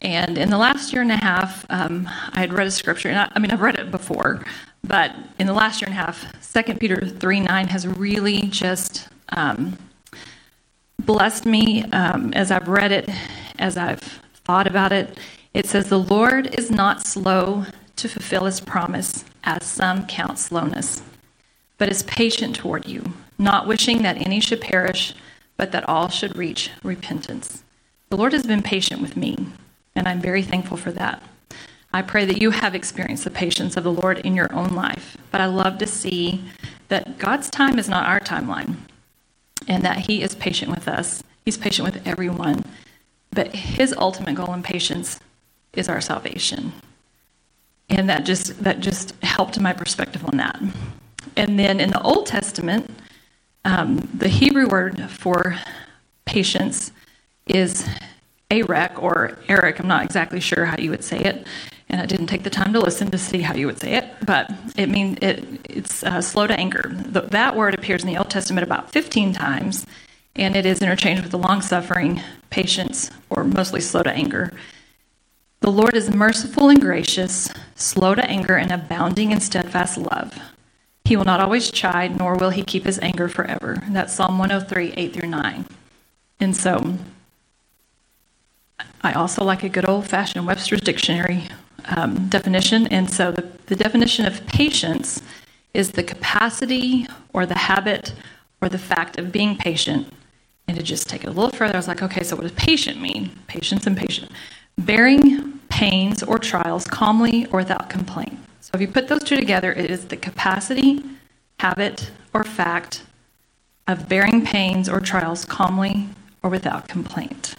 And 0.00 0.38
in 0.38 0.48
the 0.48 0.56
last 0.56 0.92
year 0.92 1.02
and 1.02 1.10
a 1.10 1.16
half, 1.16 1.66
um, 1.68 2.08
I 2.34 2.38
had 2.38 2.52
read 2.52 2.68
a 2.68 2.70
scripture, 2.70 3.08
and 3.08 3.18
I, 3.18 3.32
I 3.34 3.40
mean, 3.40 3.50
I've 3.50 3.60
read 3.60 3.74
it 3.74 3.90
before, 3.90 4.44
but 4.84 5.12
in 5.40 5.48
the 5.48 5.52
last 5.54 5.80
year 5.80 5.88
and 5.88 5.98
a 5.98 6.00
half, 6.00 6.24
2 6.52 6.74
Peter 6.74 7.04
3 7.04 7.40
9 7.40 7.66
has 7.66 7.84
really 7.84 8.42
just 8.42 9.08
um, 9.30 9.76
blessed 11.00 11.44
me 11.44 11.82
um, 11.86 12.32
as 12.34 12.52
I've 12.52 12.68
read 12.68 12.92
it, 12.92 13.10
as 13.58 13.76
I've 13.76 14.22
thought 14.44 14.68
about 14.68 14.92
it. 14.92 15.18
It 15.52 15.66
says, 15.66 15.88
The 15.88 15.98
Lord 15.98 16.54
is 16.56 16.70
not 16.70 17.04
slow 17.04 17.66
to 17.96 18.08
fulfill 18.08 18.44
his 18.44 18.60
promise, 18.60 19.24
as 19.42 19.66
some 19.66 20.06
count 20.06 20.38
slowness, 20.38 21.02
but 21.76 21.88
is 21.88 22.04
patient 22.04 22.54
toward 22.54 22.86
you, 22.86 23.02
not 23.38 23.66
wishing 23.66 24.02
that 24.02 24.18
any 24.18 24.40
should 24.40 24.60
perish, 24.60 25.14
but 25.56 25.72
that 25.72 25.88
all 25.88 26.08
should 26.08 26.36
reach 26.36 26.70
repentance. 26.82 27.62
The 28.10 28.16
Lord 28.16 28.32
has 28.32 28.46
been 28.46 28.62
patient 28.62 29.00
with 29.00 29.16
me, 29.16 29.46
and 29.94 30.08
I'm 30.08 30.20
very 30.20 30.42
thankful 30.42 30.76
for 30.76 30.92
that. 30.92 31.22
I 31.92 32.02
pray 32.02 32.24
that 32.26 32.42
you 32.42 32.50
have 32.50 32.74
experienced 32.74 33.24
the 33.24 33.30
patience 33.30 33.76
of 33.76 33.84
the 33.84 33.92
Lord 33.92 34.18
in 34.18 34.34
your 34.34 34.52
own 34.52 34.74
life. 34.74 35.16
But 35.30 35.40
I 35.40 35.46
love 35.46 35.78
to 35.78 35.86
see 35.86 36.44
that 36.88 37.18
God's 37.18 37.48
time 37.48 37.78
is 37.78 37.88
not 37.88 38.06
our 38.06 38.20
timeline 38.20 38.76
and 39.66 39.82
that 39.84 40.00
He 40.00 40.22
is 40.22 40.34
patient 40.34 40.70
with 40.70 40.86
us. 40.86 41.22
He's 41.44 41.56
patient 41.56 41.86
with 41.86 42.06
everyone. 42.06 42.64
But 43.30 43.54
His 43.54 43.94
ultimate 43.96 44.34
goal 44.34 44.52
in 44.52 44.62
patience 44.62 45.18
is 45.72 45.88
our 45.88 46.00
salvation. 46.00 46.72
And 47.88 48.08
that 48.10 48.24
just 48.26 48.62
that 48.64 48.80
just 48.80 49.14
helped 49.22 49.58
my 49.58 49.72
perspective 49.72 50.24
on 50.26 50.36
that. 50.36 50.60
And 51.36 51.58
then 51.58 51.80
in 51.80 51.90
the 51.90 52.02
Old 52.02 52.26
Testament, 52.26 52.90
um, 53.64 54.08
the 54.14 54.28
Hebrew 54.28 54.68
word 54.68 55.10
for 55.10 55.58
patience 56.24 56.92
is 57.46 57.88
Arek 58.50 59.02
or 59.02 59.38
Eric. 59.48 59.78
I'm 59.80 59.88
not 59.88 60.04
exactly 60.04 60.40
sure 60.40 60.64
how 60.64 60.76
you 60.78 60.90
would 60.90 61.04
say 61.04 61.18
it 61.18 61.46
and 61.88 62.00
I 62.00 62.06
didn't 62.06 62.26
take 62.26 62.42
the 62.42 62.50
time 62.50 62.72
to 62.74 62.80
listen 62.80 63.10
to 63.10 63.18
see 63.18 63.40
how 63.40 63.54
you 63.54 63.66
would 63.66 63.80
say 63.80 63.94
it, 63.94 64.04
but 64.24 64.50
it 64.76 64.88
means 64.88 65.18
it, 65.22 65.44
it's 65.64 66.02
uh, 66.02 66.20
slow 66.20 66.46
to 66.46 66.58
anger. 66.58 66.92
The, 66.94 67.22
that 67.22 67.56
word 67.56 67.74
appears 67.74 68.02
in 68.02 68.08
the 68.08 68.18
Old 68.18 68.30
Testament 68.30 68.64
about 68.64 68.92
15 68.92 69.32
times, 69.32 69.86
and 70.36 70.54
it 70.54 70.66
is 70.66 70.82
interchanged 70.82 71.22
with 71.22 71.30
the 71.30 71.38
long 71.38 71.62
suffering, 71.62 72.20
patience, 72.50 73.10
or 73.30 73.44
mostly 73.44 73.80
slow 73.80 74.02
to 74.02 74.12
anger. 74.12 74.52
The 75.60 75.72
Lord 75.72 75.96
is 75.96 76.14
merciful 76.14 76.68
and 76.68 76.80
gracious, 76.80 77.50
slow 77.74 78.14
to 78.14 78.24
anger, 78.30 78.56
and 78.56 78.70
abounding 78.70 79.32
in 79.32 79.40
steadfast 79.40 79.96
love. 79.96 80.38
He 81.08 81.16
will 81.16 81.24
not 81.24 81.40
always 81.40 81.70
chide, 81.70 82.18
nor 82.18 82.34
will 82.34 82.50
he 82.50 82.62
keep 82.62 82.84
his 82.84 82.98
anger 82.98 83.30
forever. 83.30 83.82
That's 83.88 84.12
Psalm 84.12 84.36
103, 84.36 84.92
8 84.94 85.14
through 85.14 85.30
9. 85.30 85.64
And 86.38 86.54
so, 86.54 86.98
I 89.00 89.14
also 89.14 89.42
like 89.42 89.62
a 89.62 89.70
good 89.70 89.88
old 89.88 90.06
fashioned 90.06 90.46
Webster's 90.46 90.82
Dictionary 90.82 91.44
um, 91.86 92.28
definition. 92.28 92.86
And 92.88 93.10
so 93.10 93.32
the, 93.32 93.50
the 93.68 93.74
definition 93.74 94.26
of 94.26 94.46
patience 94.48 95.22
is 95.72 95.92
the 95.92 96.02
capacity 96.02 97.06
or 97.32 97.46
the 97.46 97.56
habit 97.56 98.12
or 98.60 98.68
the 98.68 98.76
fact 98.76 99.18
of 99.18 99.32
being 99.32 99.56
patient. 99.56 100.12
And 100.66 100.76
to 100.76 100.82
just 100.82 101.08
take 101.08 101.24
it 101.24 101.28
a 101.28 101.32
little 101.32 101.52
further, 101.52 101.72
I 101.72 101.78
was 101.78 101.88
like, 101.88 102.02
okay, 102.02 102.22
so 102.22 102.36
what 102.36 102.42
does 102.42 102.52
patient 102.52 103.00
mean? 103.00 103.30
Patience 103.46 103.86
and 103.86 103.96
patient. 103.96 104.30
Bearing 104.76 105.58
pains 105.70 106.22
or 106.22 106.38
trials 106.38 106.84
calmly 106.84 107.46
or 107.46 107.60
without 107.60 107.88
complaint. 107.88 108.38
So 108.68 108.72
if 108.74 108.82
you 108.82 108.88
put 108.88 109.08
those 109.08 109.24
two 109.24 109.36
together, 109.36 109.72
it 109.72 109.90
is 109.90 110.08
the 110.08 110.16
capacity, 110.18 111.02
habit, 111.58 112.10
or 112.34 112.44
fact 112.44 113.02
of 113.86 114.10
bearing 114.10 114.44
pains 114.44 114.90
or 114.90 115.00
trials 115.00 115.46
calmly 115.46 116.06
or 116.42 116.50
without 116.50 116.86
complaint. 116.86 117.54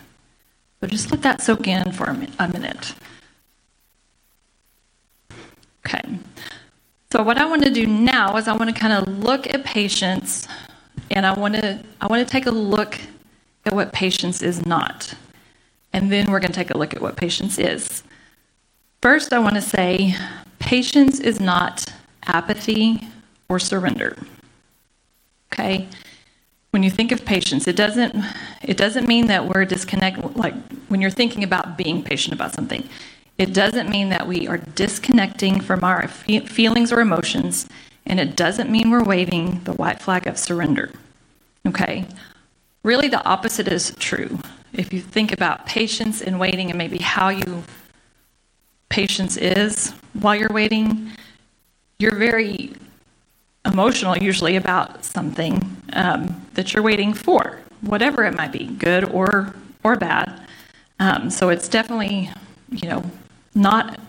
So 0.80 0.86
just 0.88 1.10
let 1.10 1.24
that 1.24 1.42
soak 1.42 1.68
in 1.68 1.92
for 1.94 2.04
a 2.04 2.48
minute. 2.48 2.94
Okay. 5.84 6.20
So 7.12 7.24
what 7.24 7.40
I 7.40 7.46
want 7.46 7.64
to 7.64 7.72
do 7.72 7.88
now 7.88 8.38
is 8.38 8.48
I 8.48 8.56
want 8.56 8.70
to 8.70 8.80
kind 8.80 8.94
of 8.94 9.18
look 9.18 9.52
at 9.52 9.66
patience 9.66 10.48
and 11.10 11.26
I 11.26 11.34
want 11.34 11.56
to 11.56 11.84
I 12.00 12.06
want 12.06 12.26
to 12.26 12.32
take 12.32 12.46
a 12.46 12.52
look 12.52 13.00
at 13.66 13.74
what 13.74 13.94
patience 13.94 14.44
is 14.44 14.64
not. 14.64 15.16
And 15.92 16.12
then 16.12 16.32
we're 16.32 16.40
going 16.40 16.52
to 16.52 16.60
take 16.60 16.70
a 16.70 16.78
look 16.78 16.94
at 16.94 17.02
what 17.02 17.16
patience 17.16 17.58
is. 17.58 18.04
First, 19.02 19.34
I 19.34 19.40
want 19.40 19.56
to 19.56 19.62
say 19.62 20.16
patience 20.70 21.20
is 21.20 21.40
not 21.40 21.84
apathy 22.28 23.08
or 23.50 23.58
surrender. 23.58 24.16
Okay? 25.52 25.88
When 26.70 26.84
you 26.84 26.92
think 26.92 27.12
of 27.12 27.26
patience, 27.26 27.68
it 27.68 27.76
doesn't 27.76 28.14
it 28.62 28.78
doesn't 28.78 29.08
mean 29.08 29.26
that 29.28 29.48
we're 29.48 29.66
disconnect 29.66 30.18
like 30.38 30.54
when 30.90 31.02
you're 31.02 31.10
thinking 31.22 31.44
about 31.44 31.76
being 31.76 32.04
patient 32.04 32.36
about 32.36 32.54
something. 32.54 32.88
It 33.40 33.52
doesn't 33.52 33.90
mean 33.90 34.10
that 34.10 34.28
we 34.28 34.48
are 34.48 34.60
disconnecting 34.60 35.60
from 35.60 35.84
our 35.84 36.08
feelings 36.08 36.94
or 36.94 37.00
emotions, 37.00 37.68
and 38.06 38.20
it 38.20 38.36
doesn't 38.36 38.70
mean 38.70 38.92
we're 38.92 39.04
waving 39.16 39.62
the 39.64 39.74
white 39.74 40.00
flag 40.00 40.28
of 40.28 40.38
surrender. 40.38 40.92
Okay? 41.66 42.06
Really, 42.84 43.08
the 43.08 43.26
opposite 43.26 43.68
is 43.68 43.96
true. 43.98 44.38
If 44.72 44.94
you 44.94 45.02
think 45.02 45.32
about 45.32 45.66
patience 45.66 46.22
and 46.22 46.40
waiting 46.40 46.70
and 46.70 46.78
maybe 46.78 47.00
how 47.00 47.30
you 47.30 47.64
patience 48.90 49.38
is 49.38 49.94
while 50.14 50.36
you're 50.36 50.54
waiting, 50.54 51.12
you're 52.00 52.16
very 52.16 52.74
emotional 53.66 54.18
usually 54.18 54.56
about 54.56 55.04
something 55.06 55.78
um, 55.94 56.46
that 56.54 56.74
you're 56.74 56.84
waiting 56.84 57.14
for, 57.14 57.60
whatever 57.82 58.24
it 58.24 58.36
might 58.36 58.52
be, 58.52 58.66
good 58.66 59.04
or 59.06 59.54
or 59.84 59.96
bad. 59.96 60.42
Um, 61.00 61.30
so 61.30 61.50
it's 61.50 61.70
definitely, 61.70 62.30
you 62.72 62.90
know, 62.90 63.04
not 63.56 64.00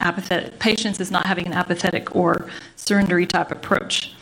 apathetic. 0.00 0.58
Patience 0.60 1.00
is 1.00 1.10
not 1.10 1.26
having 1.26 1.46
an 1.46 1.52
apathetic 1.52 2.14
or 2.14 2.48
surrendery 2.76 3.26
type 3.28 3.50
approach. 3.50 4.14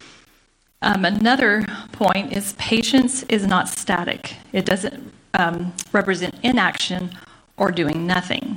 Um, 0.83 1.05
another 1.05 1.67
point 1.93 2.33
is 2.33 2.55
patience 2.55 3.25
is 3.25 3.47
not 3.47 3.69
static. 3.69 4.37
It 4.53 4.65
doesn't 4.65 5.13
um, 5.35 5.75
represent 5.93 6.35
inaction 6.43 7.11
or 7.57 7.71
doing 7.71 8.07
nothing. 8.07 8.56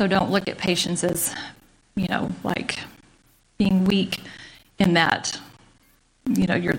So 0.00 0.06
don't 0.06 0.30
look 0.30 0.48
at 0.48 0.56
patience 0.56 1.04
as, 1.04 1.34
you 1.94 2.08
know, 2.08 2.30
like 2.42 2.78
being 3.58 3.84
weak 3.84 4.22
in 4.78 4.94
that, 4.94 5.38
you 6.26 6.46
know, 6.46 6.54
you're 6.54 6.78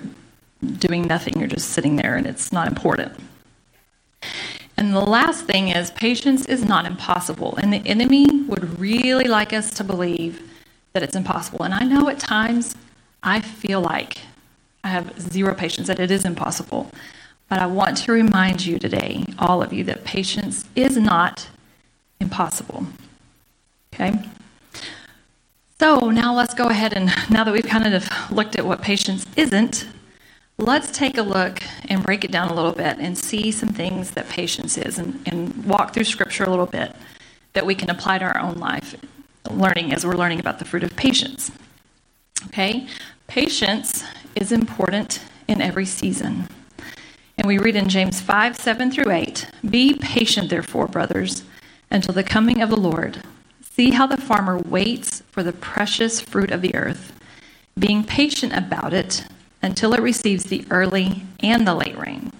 doing 0.79 1.03
nothing, 1.03 1.37
you're 1.37 1.47
just 1.47 1.69
sitting 1.69 1.97
there 1.97 2.15
and 2.15 2.25
it's 2.25 2.51
not 2.51 2.67
important. 2.67 3.13
And 4.75 4.91
the 4.91 5.01
last 5.01 5.45
thing 5.45 5.67
is 5.67 5.91
patience 5.91 6.47
is 6.47 6.65
not 6.65 6.87
impossible. 6.87 7.57
And 7.57 7.71
the 7.71 7.87
enemy 7.87 8.25
would 8.47 8.79
really 8.79 9.25
like 9.25 9.53
us 9.53 9.69
to 9.75 9.83
believe 9.83 10.41
that 10.93 11.03
it's 11.03 11.15
impossible. 11.15 11.61
And 11.61 11.75
I 11.75 11.83
know 11.83 12.09
at 12.09 12.17
times 12.17 12.73
I 13.21 13.39
feel 13.39 13.81
like 13.81 14.17
I 14.83 14.87
have 14.87 15.21
zero 15.21 15.53
patience, 15.53 15.85
that 15.89 15.99
it 15.99 16.09
is 16.09 16.25
impossible. 16.25 16.89
But 17.49 17.59
I 17.59 17.67
want 17.67 17.97
to 17.97 18.13
remind 18.13 18.65
you 18.65 18.79
today, 18.79 19.25
all 19.37 19.61
of 19.61 19.71
you, 19.71 19.83
that 19.83 20.05
patience 20.05 20.65
is 20.75 20.97
not 20.97 21.49
impossible. 22.19 22.87
Okay? 23.93 24.13
So 25.79 26.11
now 26.11 26.33
let's 26.33 26.53
go 26.53 26.67
ahead 26.67 26.93
and, 26.93 27.07
now 27.29 27.43
that 27.43 27.51
we've 27.51 27.65
kind 27.65 27.93
of 27.93 28.07
looked 28.31 28.55
at 28.55 28.65
what 28.65 28.81
patience 28.81 29.25
isn't, 29.35 29.87
let's 30.57 30.91
take 30.91 31.17
a 31.17 31.23
look 31.23 31.63
and 31.89 32.03
break 32.03 32.23
it 32.23 32.31
down 32.31 32.49
a 32.49 32.53
little 32.53 32.71
bit 32.71 32.97
and 32.99 33.17
see 33.17 33.51
some 33.51 33.69
things 33.69 34.11
that 34.11 34.29
patience 34.29 34.77
is 34.77 34.99
and, 34.99 35.19
and 35.25 35.65
walk 35.65 35.93
through 35.93 36.03
scripture 36.03 36.43
a 36.43 36.49
little 36.49 36.67
bit 36.67 36.95
that 37.53 37.65
we 37.65 37.75
can 37.75 37.89
apply 37.89 38.19
to 38.19 38.25
our 38.25 38.37
own 38.37 38.55
life, 38.55 38.95
learning 39.49 39.91
as 39.91 40.05
we're 40.05 40.15
learning 40.15 40.39
about 40.39 40.59
the 40.59 40.65
fruit 40.65 40.83
of 40.83 40.95
patience. 40.95 41.51
Okay? 42.47 42.87
Patience 43.27 44.03
is 44.35 44.51
important 44.51 45.21
in 45.47 45.61
every 45.61 45.85
season. 45.85 46.47
And 47.37 47.47
we 47.47 47.57
read 47.57 47.75
in 47.75 47.89
James 47.89 48.21
5 48.21 48.55
7 48.55 48.91
through 48.91 49.11
8 49.11 49.47
Be 49.67 49.95
patient, 49.95 50.49
therefore, 50.49 50.87
brothers, 50.87 51.43
until 51.89 52.13
the 52.13 52.23
coming 52.23 52.61
of 52.61 52.69
the 52.69 52.77
Lord. 52.79 53.23
See 53.81 53.89
how 53.89 54.05
the 54.05 54.15
farmer 54.15 54.59
waits 54.59 55.23
for 55.31 55.41
the 55.41 55.53
precious 55.53 56.21
fruit 56.21 56.51
of 56.51 56.61
the 56.61 56.75
earth, 56.75 57.19
being 57.79 58.03
patient 58.03 58.53
about 58.53 58.93
it 58.93 59.25
until 59.63 59.95
it 59.95 60.03
receives 60.03 60.43
the 60.43 60.67
early 60.69 61.23
and 61.39 61.65
the 61.65 61.73
late 61.73 61.97
rain. 61.97 62.31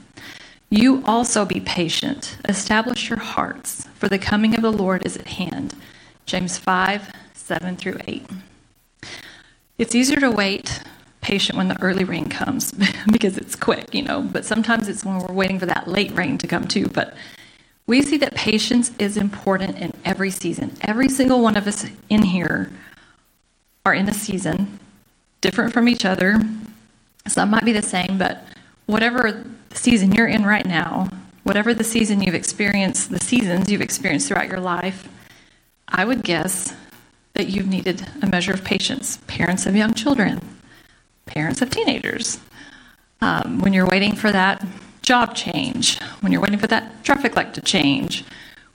You 0.70 1.02
also 1.04 1.44
be 1.44 1.60
patient. 1.60 2.38
Establish 2.48 3.10
your 3.10 3.18
hearts, 3.18 3.88
for 3.96 4.08
the 4.08 4.20
coming 4.20 4.54
of 4.54 4.62
the 4.62 4.72
Lord 4.72 5.04
is 5.04 5.18
at 5.18 5.26
hand. 5.26 5.74
James 6.28 6.60
5 6.60 7.12
7 7.34 7.76
through 7.76 7.98
8. 8.06 8.24
It's 9.80 9.96
easier 9.96 10.20
to 10.20 10.30
wait 10.30 10.84
patient 11.22 11.58
when 11.58 11.70
the 11.70 11.82
early 11.82 12.04
rain 12.04 12.30
comes 12.30 12.72
because 13.12 13.40
it's 13.40 13.56
quick, 13.56 13.96
you 13.96 14.04
know, 14.04 14.22
but 14.22 14.46
sometimes 14.46 14.88
it's 14.88 15.04
when 15.04 15.18
we're 15.18 15.34
waiting 15.34 15.58
for 15.58 15.66
that 15.66 15.88
late 15.88 16.16
rain 16.16 16.38
to 16.38 16.46
come 16.46 16.68
too. 16.68 16.86
But 16.86 17.16
we 17.92 18.02
see 18.02 18.16
that 18.16 18.34
patience 18.36 18.90
is 19.00 19.18
important 19.18 19.78
in 19.78 19.92
every 20.06 20.32
season. 20.32 20.72
Every 20.80 21.10
single 21.10 21.42
one 21.42 21.58
of 21.58 21.68
us 21.68 21.86
in 22.10 22.22
here 22.22 22.72
are 23.86 23.94
in 23.94 24.08
a 24.08 24.14
season 24.14 24.80
different 25.42 25.74
from 25.74 25.90
each 25.90 26.06
other, 26.06 26.40
some 27.28 27.50
might 27.50 27.66
be 27.66 27.74
the 27.74 27.82
same, 27.82 28.18
but 28.18 28.46
whatever 28.86 29.44
season 29.74 30.14
you're 30.14 30.28
in 30.28 30.46
right 30.46 30.66
now, 30.66 31.10
whatever 31.44 31.74
the 31.74 31.84
season 31.84 32.22
you've 32.22 32.34
experienced, 32.34 33.10
the 33.10 33.20
seasons 33.20 33.70
you've 33.70 33.82
experienced 33.82 34.30
throughout 34.30 34.48
your 34.48 34.62
life, 34.62 35.10
I 35.90 36.06
would 36.06 36.24
guess 36.24 36.74
that 37.34 37.50
you've 37.50 37.68
needed 37.68 38.08
a 38.22 38.28
measure 38.28 38.54
of 38.54 38.64
patience. 38.64 39.18
Parents 39.28 39.66
of 39.66 39.76
young 39.76 39.96
children, 39.96 40.40
parents 41.26 41.62
of 41.62 41.70
teenagers. 41.70 42.40
Um, 43.20 43.60
when 43.60 43.74
you're 43.74 43.86
waiting 43.86 44.16
for 44.16 44.32
that 44.32 44.66
job 45.12 45.36
change, 45.36 46.00
when 46.22 46.32
you're 46.32 46.40
waiting 46.40 46.58
for 46.58 46.68
that 46.68 47.04
traffic 47.04 47.36
light 47.36 47.54
to 47.54 47.60
change, 47.60 48.24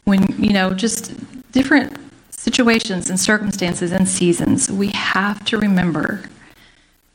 when, 0.05 0.23
you 0.39 0.53
know, 0.53 0.75
just 0.75 1.15
different 1.51 1.97
situations 2.29 3.09
and 3.09 3.19
circumstances 3.19 3.91
and 3.91 4.07
seasons, 4.07 4.71
we 4.71 4.89
have 4.89 5.43
to 5.47 5.57
remember 5.57 6.29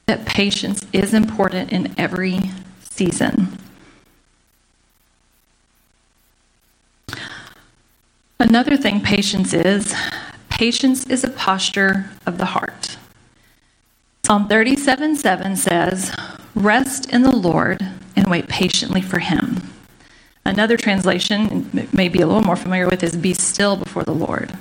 that 0.08 0.26
patience 0.26 0.84
is 0.92 1.14
important 1.14 1.72
in 1.72 1.94
every 2.00 2.40
season. 2.80 3.60
Another 8.40 8.76
thing 8.76 9.02
patience 9.02 9.54
is 9.54 9.94
patience 10.50 11.06
is 11.06 11.24
a 11.24 11.30
posture 11.30 12.10
of 12.26 12.40
the 12.40 12.46
heart. 12.46 12.98
Psalm 14.26 14.48
37 14.48 15.16
7 15.16 15.56
says, 15.56 16.12
Rest 16.56 17.08
in 17.12 17.22
the 17.22 17.36
Lord 17.36 17.88
and 18.22 18.30
wait 18.30 18.48
patiently 18.48 19.02
for 19.02 19.20
him. 19.20 19.58
Another 20.46 20.78
translation, 20.78 21.90
may 21.92 22.08
be 22.08 22.22
a 22.22 22.28
little 22.28 22.44
more 22.44 22.56
familiar 22.56 22.88
with, 22.88 23.04
is 23.04 23.16
Be 23.16 23.34
still 23.34 23.76
before 23.76 24.04
the 24.04 24.14
Lord. 24.14 24.58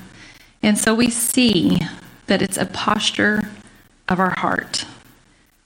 And 0.62 0.78
so 0.78 0.94
we 0.94 1.10
see 1.10 1.78
that 2.26 2.42
it's 2.42 2.56
a 2.56 2.66
posture 2.66 3.50
of 4.08 4.18
our 4.18 4.34
heart. 4.38 4.86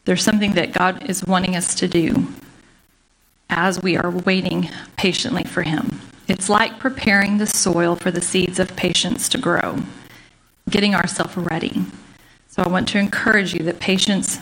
There's 0.05 0.23
something 0.23 0.53
that 0.53 0.73
God 0.73 1.09
is 1.09 1.25
wanting 1.25 1.57
us 1.57 1.75
to 1.77 1.89
do 1.89 2.27
as 3.49 3.83
we 3.83 3.97
are 3.97 4.11
waiting 4.11 4.71
patiently 4.97 5.45
for 5.45 5.63
Him. 5.63 6.01
It's 6.27 6.49
like 6.49 6.79
preparing 6.79 7.39
the 7.39 7.47
soil 7.47 7.95
for 7.95 8.11
the 8.11 8.21
seeds 8.21 8.59
of 8.59 8.75
patience 8.77 9.29
to 9.31 9.39
grow, 9.39 9.79
getting 10.69 10.95
ourselves 10.95 11.37
ready. 11.37 11.85
So 12.49 12.63
I 12.63 12.69
want 12.69 12.89
to 12.89 12.99
encourage 12.99 13.55
you 13.55 13.61
that 13.65 13.79
patience 13.79 14.39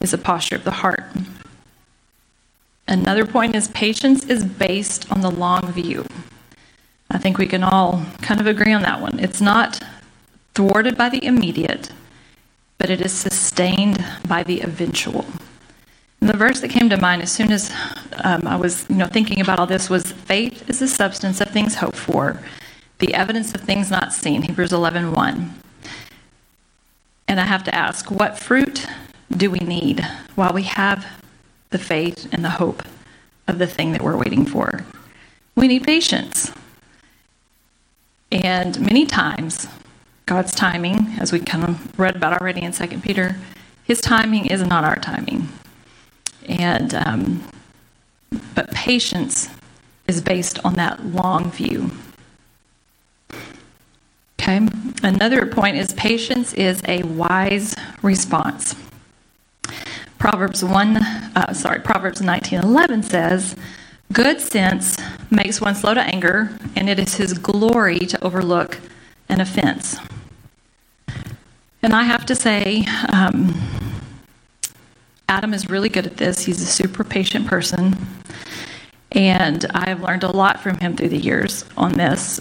is 0.00 0.12
a 0.12 0.18
posture 0.18 0.56
of 0.56 0.64
the 0.64 0.70
heart. 0.70 1.04
Another 2.88 3.26
point 3.26 3.56
is 3.56 3.68
patience 3.68 4.24
is 4.26 4.44
based 4.44 5.10
on 5.10 5.20
the 5.20 5.30
long 5.30 5.72
view. 5.72 6.06
I 7.10 7.18
think 7.18 7.38
we 7.38 7.46
can 7.46 7.62
all 7.62 8.04
kind 8.22 8.40
of 8.40 8.46
agree 8.46 8.72
on 8.72 8.82
that 8.82 9.00
one. 9.00 9.18
It's 9.18 9.40
not 9.40 9.82
thwarted 10.54 10.96
by 10.96 11.08
the 11.08 11.24
immediate, 11.24 11.90
but 12.78 12.90
it 12.90 13.00
is 13.00 13.12
sustained 13.12 14.04
by 14.28 14.42
the 14.42 14.60
eventual. 14.60 15.24
And 16.20 16.30
the 16.30 16.36
verse 16.36 16.60
that 16.60 16.70
came 16.70 16.88
to 16.90 16.96
mind 16.96 17.22
as 17.22 17.30
soon 17.30 17.52
as 17.52 17.72
um, 18.24 18.46
I 18.46 18.56
was, 18.56 18.86
you 18.88 18.96
know, 18.96 19.06
thinking 19.06 19.40
about 19.40 19.58
all 19.58 19.66
this 19.66 19.90
was 19.90 20.12
faith 20.12 20.68
is 20.68 20.78
the 20.78 20.88
substance 20.88 21.40
of 21.40 21.48
things 21.48 21.76
hoped 21.76 21.96
for, 21.96 22.40
the 22.98 23.14
evidence 23.14 23.54
of 23.54 23.60
things 23.60 23.90
not 23.90 24.12
seen. 24.12 24.42
Hebrews 24.42 24.72
11, 24.72 25.12
1. 25.12 25.54
And 27.28 27.40
I 27.40 27.44
have 27.44 27.64
to 27.64 27.74
ask, 27.74 28.10
what 28.10 28.38
fruit 28.38 28.86
do 29.36 29.50
we 29.50 29.58
need 29.58 30.06
while 30.36 30.52
we 30.52 30.62
have 30.62 31.06
the 31.76 31.84
faith 31.84 32.26
and 32.32 32.42
the 32.42 32.50
hope 32.50 32.82
of 33.46 33.58
the 33.58 33.66
thing 33.66 33.92
that 33.92 34.02
we're 34.02 34.16
waiting 34.16 34.46
for? 34.46 34.84
We 35.54 35.68
need 35.68 35.84
patience. 35.84 36.50
And 38.32 38.80
many 38.80 39.04
times 39.04 39.68
God's 40.24 40.54
timing, 40.54 41.16
as 41.20 41.32
we 41.32 41.40
kind 41.40 41.64
of 41.64 41.98
read 41.98 42.16
about 42.16 42.40
already 42.40 42.62
in 42.62 42.72
2 42.72 42.86
Peter, 43.00 43.36
his 43.84 44.00
timing 44.00 44.46
is 44.46 44.62
not 44.62 44.84
our 44.84 44.96
timing. 44.96 45.48
And, 46.48 46.94
um, 46.94 47.44
but 48.54 48.70
patience 48.70 49.50
is 50.08 50.20
based 50.22 50.64
on 50.64 50.74
that 50.74 51.04
long 51.04 51.50
view. 51.50 51.90
Okay, 54.40 54.66
another 55.02 55.44
point 55.46 55.76
is 55.76 55.92
patience 55.92 56.54
is 56.54 56.80
a 56.88 57.02
wise 57.02 57.74
response. 58.02 58.74
Proverbs 60.28 60.64
1, 60.64 60.96
uh, 61.36 61.52
sorry, 61.52 61.78
Proverbs 61.78 62.20
19:11 62.20 63.04
says, 63.04 63.54
"Good 64.12 64.40
sense 64.40 64.96
makes 65.30 65.60
one 65.60 65.76
slow 65.76 65.94
to 65.94 66.00
anger, 66.00 66.50
and 66.74 66.88
it 66.88 66.98
is 66.98 67.14
his 67.14 67.34
glory 67.34 68.00
to 68.00 68.24
overlook 68.24 68.80
an 69.28 69.40
offense." 69.40 70.00
And 71.80 71.94
I 71.94 72.02
have 72.02 72.26
to 72.26 72.34
say, 72.34 72.88
um, 73.08 73.54
Adam 75.28 75.54
is 75.54 75.70
really 75.70 75.88
good 75.88 76.08
at 76.08 76.16
this. 76.16 76.44
He's 76.44 76.60
a 76.60 76.66
super 76.66 77.04
patient 77.04 77.46
person. 77.46 77.96
And 79.12 79.64
I've 79.74 80.02
learned 80.02 80.24
a 80.24 80.32
lot 80.32 80.60
from 80.60 80.78
him 80.78 80.96
through 80.96 81.10
the 81.10 81.18
years 81.18 81.64
on 81.76 81.92
this. 81.92 82.40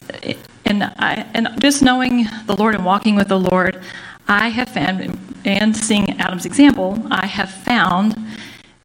And, 0.66 0.84
I, 0.98 1.28
and 1.36 1.50
just 1.60 1.84
knowing 1.84 2.28
the 2.48 2.56
Lord 2.56 2.74
and 2.74 2.84
walking 2.84 3.16
with 3.16 3.28
the 3.28 3.40
Lord, 3.40 3.80
I 4.28 4.50
have 4.50 4.70
found, 4.70 5.20
and 5.46 5.76
seeing 5.76 6.20
Adam's 6.20 6.46
example, 6.46 7.06
I 7.12 7.28
have 7.28 7.52
found 7.52 8.16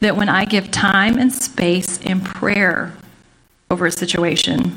that 0.00 0.16
when 0.16 0.28
I 0.28 0.44
give 0.44 0.70
time 0.70 1.18
and 1.18 1.32
space 1.32 1.98
and 2.04 2.24
prayer 2.24 2.92
over 3.70 3.86
a 3.86 3.92
situation, 3.92 4.76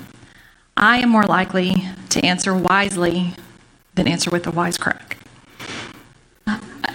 I 0.77 0.99
am 0.99 1.09
more 1.09 1.23
likely 1.23 1.87
to 2.09 2.25
answer 2.25 2.55
wisely 2.55 3.33
than 3.95 4.07
answer 4.07 4.29
with 4.29 4.47
a 4.47 4.51
wisecrack. 4.51 5.17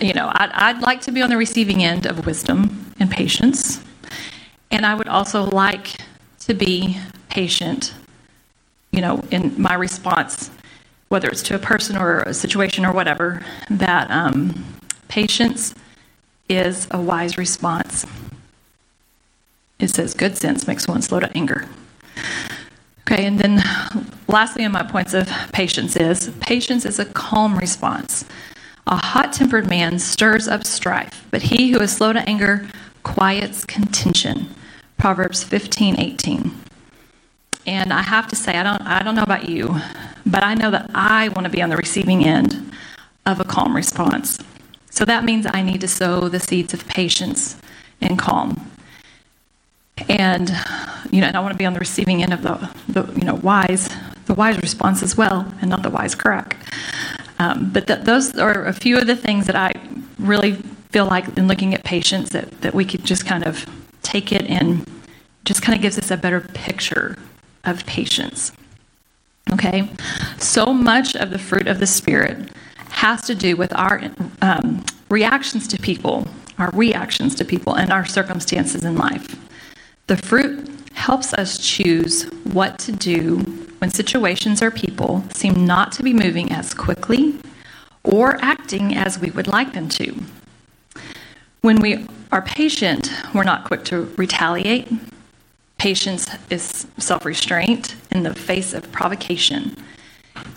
You 0.00 0.14
know, 0.14 0.30
I'd, 0.32 0.50
I'd 0.52 0.82
like 0.82 1.00
to 1.02 1.12
be 1.12 1.22
on 1.22 1.30
the 1.30 1.36
receiving 1.36 1.82
end 1.82 2.06
of 2.06 2.24
wisdom 2.24 2.92
and 3.00 3.10
patience, 3.10 3.82
and 4.70 4.86
I 4.86 4.94
would 4.94 5.08
also 5.08 5.44
like 5.44 5.96
to 6.40 6.54
be 6.54 6.98
patient, 7.28 7.94
you 8.92 9.00
know, 9.00 9.22
in 9.30 9.60
my 9.60 9.74
response, 9.74 10.50
whether 11.08 11.28
it's 11.28 11.42
to 11.42 11.54
a 11.54 11.58
person 11.58 11.96
or 11.96 12.20
a 12.20 12.34
situation 12.34 12.84
or 12.84 12.92
whatever, 12.92 13.44
that 13.70 14.10
um, 14.10 14.64
patience 15.08 15.74
is 16.48 16.86
a 16.90 17.00
wise 17.00 17.38
response. 17.38 18.06
It 19.78 19.88
says, 19.88 20.14
good 20.14 20.36
sense 20.36 20.66
makes 20.66 20.88
one 20.88 21.02
slow 21.02 21.20
to 21.20 21.36
anger. 21.36 21.66
Okay, 23.10 23.24
and 23.24 23.38
then 23.38 23.62
lastly, 24.26 24.64
in 24.64 24.72
my 24.72 24.82
points 24.82 25.14
of 25.14 25.28
patience 25.52 25.96
is 25.96 26.30
patience 26.40 26.84
is 26.84 26.98
a 26.98 27.06
calm 27.06 27.56
response. 27.56 28.24
A 28.86 28.96
hot 28.96 29.32
tempered 29.32 29.68
man 29.68 29.98
stirs 29.98 30.48
up 30.48 30.66
strife, 30.66 31.26
but 31.30 31.42
he 31.42 31.70
who 31.70 31.80
is 31.80 31.92
slow 31.92 32.12
to 32.12 32.20
anger 32.28 32.68
quiets 33.02 33.64
contention. 33.64 34.48
Proverbs 34.98 35.44
15 35.44 35.98
18. 35.98 36.50
And 37.66 37.92
I 37.92 38.02
have 38.02 38.28
to 38.28 38.36
say, 38.36 38.54
I 38.54 38.62
don't, 38.62 38.82
I 38.82 39.02
don't 39.02 39.14
know 39.14 39.22
about 39.22 39.48
you, 39.48 39.76
but 40.30 40.42
I 40.44 40.54
know 40.54 40.70
that 40.70 40.90
I 40.94 41.28
want 41.30 41.44
to 41.44 41.50
be 41.50 41.62
on 41.62 41.70
the 41.70 41.76
receiving 41.76 42.24
end 42.24 42.72
of 43.26 43.40
a 43.40 43.44
calm 43.44 43.74
response. 43.74 44.38
So 44.90 45.04
that 45.04 45.24
means 45.24 45.46
I 45.46 45.62
need 45.62 45.80
to 45.80 45.88
sow 45.88 46.28
the 46.28 46.40
seeds 46.40 46.74
of 46.74 46.86
patience 46.86 47.56
and 48.00 48.18
calm. 48.18 48.70
And 50.08 50.50
you 51.10 51.20
know, 51.20 51.26
and 51.26 51.36
I 51.36 51.40
want 51.40 51.52
to 51.52 51.58
be 51.58 51.66
on 51.66 51.72
the 51.72 51.80
receiving 51.80 52.22
end 52.22 52.32
of 52.32 52.42
the, 52.42 52.70
the 52.88 53.12
you 53.14 53.24
know 53.24 53.34
wise, 53.36 53.88
the 54.26 54.34
wise 54.34 54.56
response 54.58 55.02
as 55.02 55.16
well, 55.16 55.52
and 55.60 55.70
not 55.70 55.82
the 55.82 55.90
wise 55.90 56.14
crack. 56.14 56.56
Um, 57.38 57.70
but 57.72 57.86
th- 57.86 58.00
those 58.00 58.36
are 58.36 58.64
a 58.64 58.72
few 58.72 58.98
of 58.98 59.06
the 59.06 59.16
things 59.16 59.46
that 59.46 59.56
I 59.56 59.72
really 60.18 60.54
feel 60.90 61.06
like 61.06 61.36
in 61.36 61.48
looking 61.48 61.74
at 61.74 61.84
patience 61.84 62.30
that, 62.30 62.60
that 62.62 62.74
we 62.74 62.84
could 62.84 63.04
just 63.04 63.26
kind 63.26 63.44
of 63.44 63.66
take 64.02 64.32
it 64.32 64.42
and 64.42 64.88
just 65.44 65.62
kind 65.62 65.76
of 65.76 65.82
gives 65.82 65.98
us 65.98 66.10
a 66.10 66.16
better 66.16 66.40
picture 66.40 67.16
of 67.64 67.84
patience. 67.86 68.52
Okay, 69.52 69.88
so 70.38 70.66
much 70.74 71.16
of 71.16 71.30
the 71.30 71.38
fruit 71.38 71.66
of 71.68 71.78
the 71.78 71.86
spirit 71.86 72.50
has 72.90 73.22
to 73.22 73.34
do 73.34 73.56
with 73.56 73.74
our 73.74 74.02
um, 74.42 74.84
reactions 75.08 75.66
to 75.68 75.78
people, 75.78 76.26
our 76.58 76.70
reactions 76.70 77.34
to 77.36 77.44
people, 77.44 77.74
and 77.74 77.90
our 77.90 78.04
circumstances 78.04 78.84
in 78.84 78.96
life. 78.96 79.36
The 80.06 80.16
fruit 80.16 80.68
helps 80.92 81.32
us 81.32 81.58
choose 81.58 82.24
what 82.44 82.78
to 82.80 82.92
do 82.92 83.38
when 83.78 83.90
situations 83.90 84.62
or 84.62 84.70
people 84.70 85.24
seem 85.32 85.64
not 85.64 85.92
to 85.92 86.02
be 86.02 86.12
moving 86.12 86.52
as 86.52 86.74
quickly 86.74 87.38
or 88.02 88.36
acting 88.42 88.96
as 88.96 89.18
we 89.18 89.30
would 89.30 89.46
like 89.46 89.72
them 89.72 89.88
to. 89.90 90.14
When 91.60 91.80
we 91.80 92.06
are 92.32 92.42
patient, 92.42 93.12
we're 93.34 93.44
not 93.44 93.64
quick 93.64 93.84
to 93.86 94.12
retaliate. 94.16 94.88
Patience 95.78 96.28
is 96.50 96.88
self 96.98 97.24
restraint 97.24 97.94
in 98.10 98.24
the 98.24 98.34
face 98.34 98.74
of 98.74 98.90
provocation. 98.90 99.76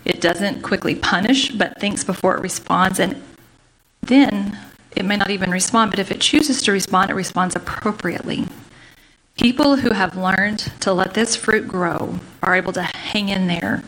It 0.04 0.20
doesn't 0.20 0.63
quickly 0.63 0.96
punish, 0.96 1.51
but 1.51 1.80
thinks 1.80 2.04
before 2.04 2.36
it 2.36 2.42
responds. 2.42 3.00
And 3.00 3.22
then 4.01 4.58
it 4.96 5.06
may 5.06 5.18
not 5.18 5.30
even 5.30 5.51
respond, 5.51 5.92
but 5.92 6.00
if 6.00 6.12
it 6.12 6.22
chooses 6.22 6.62
to 6.63 6.72
respond, 6.72 7.12
it 7.12 7.16
responds 7.16 7.56
appropriately. 7.56 8.48
People 9.38 9.78
who 9.78 9.92
have 9.94 10.18
learned 10.18 10.60
to 10.82 10.92
let 10.92 11.13
this 11.13 11.36
fruit 11.36 11.68
grow 11.68 12.20
are 12.44 12.56
able 12.56 12.74
to 12.74 12.84
hang 12.84 13.30
in 13.30 13.48
there, 13.48 13.84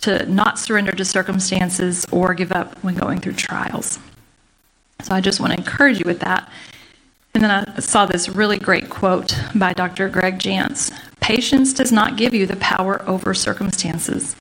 to 0.00 0.26
not 0.26 0.58
surrender 0.58 0.92
to 0.92 1.04
circumstances 1.04 2.06
or 2.10 2.34
give 2.34 2.52
up 2.52 2.82
when 2.82 2.94
going 2.94 3.20
through 3.20 3.34
trials. 3.34 3.98
So 5.02 5.14
I 5.14 5.20
just 5.20 5.40
want 5.40 5.52
to 5.52 5.58
encourage 5.58 5.98
you 5.98 6.04
with 6.06 6.20
that. 6.20 6.50
And 7.34 7.42
then 7.42 7.50
I 7.50 7.80
saw 7.80 8.06
this 8.06 8.28
really 8.28 8.58
great 8.58 8.88
quote 8.88 9.36
by 9.54 9.72
Dr. 9.72 10.08
Greg 10.08 10.38
Jantz 10.38 10.92
Patience 11.20 11.72
does 11.72 11.90
not 11.90 12.16
give 12.16 12.34
you 12.34 12.46
the 12.46 12.56
power 12.56 13.02
over 13.08 13.34
circumstances. 13.34 14.36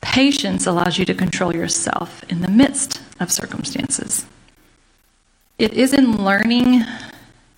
Patience 0.00 0.66
allows 0.66 0.98
you 0.98 1.04
to 1.06 1.14
control 1.14 1.54
yourself 1.54 2.22
in 2.28 2.42
the 2.42 2.50
midst 2.50 3.02
of 3.18 3.32
circumstances. 3.32 4.26
It 5.58 5.72
is 5.72 5.92
in 5.92 6.22
learning 6.22 6.84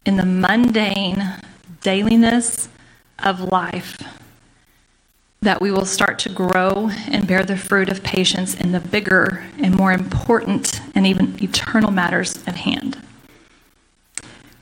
in 0.06 0.16
the 0.16 0.24
mundane 0.24 1.34
dailiness 1.82 2.68
of 3.18 3.40
life 3.40 4.02
that 5.42 5.60
we 5.60 5.70
will 5.70 5.84
start 5.84 6.18
to 6.20 6.28
grow 6.28 6.90
and 7.08 7.26
bear 7.26 7.42
the 7.42 7.56
fruit 7.56 7.88
of 7.88 8.02
patience 8.02 8.54
in 8.54 8.72
the 8.72 8.80
bigger 8.80 9.44
and 9.58 9.74
more 9.74 9.92
important 9.92 10.80
and 10.94 11.06
even 11.06 11.42
eternal 11.42 11.90
matters 11.90 12.42
at 12.46 12.56
hand. 12.56 12.96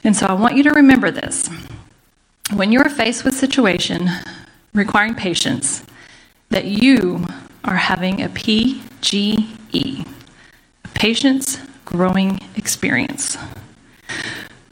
And 0.04 0.16
so 0.16 0.26
I 0.26 0.32
want 0.32 0.56
you 0.56 0.62
to 0.64 0.70
remember 0.70 1.11
this. 1.11 1.48
When 2.54 2.72
you're 2.72 2.88
faced 2.88 3.24
with 3.24 3.34
a 3.34 3.37
situation 3.37 4.08
requiring 4.72 5.14
patience, 5.14 5.84
that 6.50 6.64
you 6.64 7.26
are 7.64 7.76
having 7.76 8.22
a 8.22 8.28
PGE, 8.28 10.08
a 10.84 10.88
patience 10.94 11.58
growing 11.84 12.40
experience. 12.56 13.37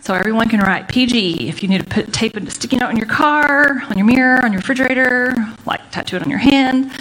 So 0.00 0.14
everyone 0.14 0.48
can 0.48 0.60
write 0.60 0.88
PG 0.88 1.48
if 1.48 1.62
you 1.62 1.68
need 1.68 1.80
to 1.80 1.86
put 1.86 2.12
tape 2.12 2.36
and 2.36 2.50
sticky 2.52 2.76
note 2.76 2.90
in 2.90 2.96
your 2.96 3.06
car, 3.06 3.82
on 3.90 3.98
your 3.98 4.06
mirror, 4.06 4.44
on 4.44 4.52
your 4.52 4.60
refrigerator, 4.60 5.34
like 5.66 5.90
tattoo 5.90 6.16
it 6.16 6.22
on 6.22 6.30
your 6.30 6.38
hand. 6.38 6.92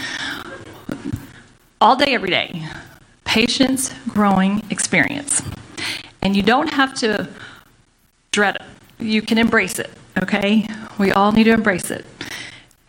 All 1.80 1.96
day, 1.96 2.16
every 2.16 2.30
day. 2.30 2.68
Patience 3.24 3.94
growing 4.08 4.64
experience. 4.72 5.44
And 6.24 6.36
you 6.36 6.42
don't 6.42 6.74
have 6.74 6.96
to 6.96 7.30
dread 8.36 8.58
it. 8.58 8.62
You 9.00 9.22
can 9.22 9.38
embrace 9.38 9.80
it, 9.80 9.90
okay? 10.22 10.68
We 11.00 11.14
all 11.14 11.32
need 11.32 11.46
to 11.46 11.54
embrace 11.54 11.90
it. 11.90 12.06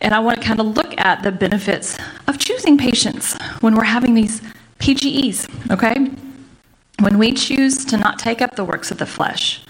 And 0.01 0.13
I 0.13 0.19
want 0.19 0.41
to 0.41 0.45
kind 0.45 0.59
of 0.59 0.67
look 0.75 0.93
at 0.97 1.23
the 1.23 1.31
benefits 1.31 1.97
of 2.27 2.37
choosing 2.37 2.77
patience 2.77 3.35
when 3.61 3.73
we're 3.73 3.85
having 3.85 4.13
these 4.13 4.41
PGEs, 4.79 5.71
okay? 5.71 6.11
When 6.99 7.17
we 7.17 7.31
choose 7.31 7.85
to 7.85 7.97
not 7.97 8.19
take 8.19 8.41
up 8.41 8.57
the 8.57 8.65
works 8.65 8.91
of 8.91 8.97
the 8.97 9.05
flesh, 9.05 9.63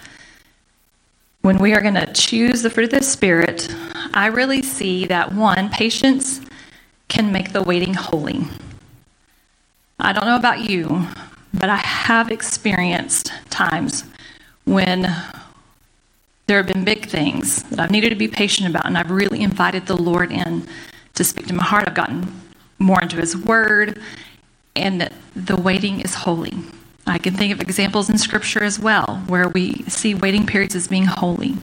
when 1.42 1.58
we 1.58 1.72
are 1.72 1.80
going 1.80 1.94
to 1.94 2.12
choose 2.12 2.62
the 2.62 2.70
fruit 2.70 2.92
of 2.92 2.98
the 2.98 3.04
Spirit, 3.04 3.72
I 4.12 4.26
really 4.26 4.62
see 4.62 5.06
that 5.06 5.32
one, 5.32 5.70
patience 5.70 6.40
can 7.06 7.30
make 7.30 7.52
the 7.52 7.62
waiting 7.62 7.94
holy. 7.94 8.40
I 10.00 10.12
don't 10.12 10.26
know 10.26 10.36
about 10.36 10.68
you, 10.68 11.06
but 11.54 11.70
I 11.70 11.76
have 11.76 12.32
experienced 12.32 13.32
times 13.48 14.04
when 14.64 15.14
there 16.48 16.56
have 16.56 16.66
been 16.66 16.82
big 16.82 17.06
things 17.06 17.62
that 17.64 17.78
I've 17.78 17.90
needed 17.90 18.08
to 18.08 18.16
be 18.16 18.26
patient 18.26 18.70
about, 18.70 18.86
and 18.86 18.96
I've 18.96 19.10
really 19.10 19.42
invited 19.42 19.86
the 19.86 19.96
Lord 19.96 20.32
in 20.32 20.66
to 21.14 21.22
speak 21.22 21.46
to 21.48 21.54
my 21.54 21.62
heart. 21.62 21.86
I've 21.86 21.94
gotten 21.94 22.40
more 22.78 23.00
into 23.02 23.16
His 23.16 23.36
Word, 23.36 24.00
and 24.74 25.10
the 25.36 25.56
waiting 25.56 26.00
is 26.00 26.14
holy. 26.14 26.54
I 27.06 27.18
can 27.18 27.34
think 27.34 27.52
of 27.52 27.60
examples 27.60 28.08
in 28.08 28.16
Scripture 28.16 28.64
as 28.64 28.80
well 28.80 29.22
where 29.26 29.48
we 29.48 29.82
see 29.84 30.14
waiting 30.14 30.46
periods 30.46 30.74
as 30.74 30.88
being 30.88 31.04
holy. 31.04 31.56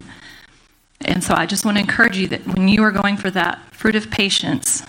And 1.02 1.24
so 1.24 1.34
I 1.34 1.48
just 1.48 1.66
want 1.66 1.78
to 1.78 1.82
encourage 1.82 2.18
you 2.18 2.28
that 2.28 2.46
when 2.46 2.68
you 2.68 2.84
are 2.84 2.92
going 2.92 3.18
for 3.18 3.32
that 3.32 3.60
fruit 3.72 3.96
of 3.96 4.12
patience, 4.12 4.84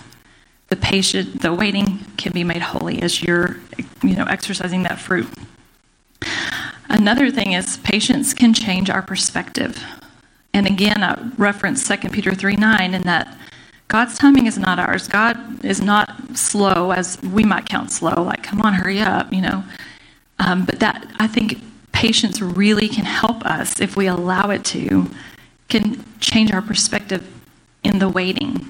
the 0.67 0.75
patient, 0.75 1.41
the 1.41 1.53
waiting 1.53 1.99
can 2.17 2.33
be 2.33 2.43
made 2.43 2.61
holy 2.61 3.01
as 3.01 3.23
you're, 3.23 3.57
you 4.03 4.15
know, 4.15 4.25
exercising 4.25 4.83
that 4.83 4.99
fruit. 4.99 5.27
Another 6.89 7.29
thing 7.29 7.53
is 7.53 7.77
patience 7.77 8.33
can 8.33 8.53
change 8.53 8.89
our 8.89 9.01
perspective. 9.01 9.83
And 10.53 10.65
again, 10.65 11.03
I 11.03 11.31
reference 11.37 11.87
2 11.87 12.09
Peter 12.09 12.33
3 12.33 12.55
9 12.55 12.93
in 12.93 13.01
that 13.03 13.37
God's 13.87 14.17
timing 14.17 14.47
is 14.47 14.57
not 14.57 14.79
ours. 14.79 15.07
God 15.07 15.63
is 15.63 15.81
not 15.81 16.37
slow 16.37 16.91
as 16.91 17.21
we 17.21 17.43
might 17.43 17.65
count 17.65 17.91
slow, 17.91 18.21
like, 18.21 18.43
come 18.43 18.61
on, 18.61 18.73
hurry 18.73 18.99
up, 18.99 19.31
you 19.31 19.41
know. 19.41 19.63
Um, 20.39 20.65
but 20.65 20.79
that, 20.79 21.07
I 21.19 21.27
think, 21.27 21.61
patience 21.93 22.41
really 22.41 22.89
can 22.89 23.05
help 23.05 23.43
us 23.45 23.79
if 23.79 23.95
we 23.95 24.07
allow 24.07 24.49
it 24.49 24.63
to, 24.65 25.09
can 25.69 26.03
change 26.19 26.51
our 26.51 26.61
perspective 26.61 27.25
in 27.83 27.99
the 27.99 28.09
waiting. 28.09 28.69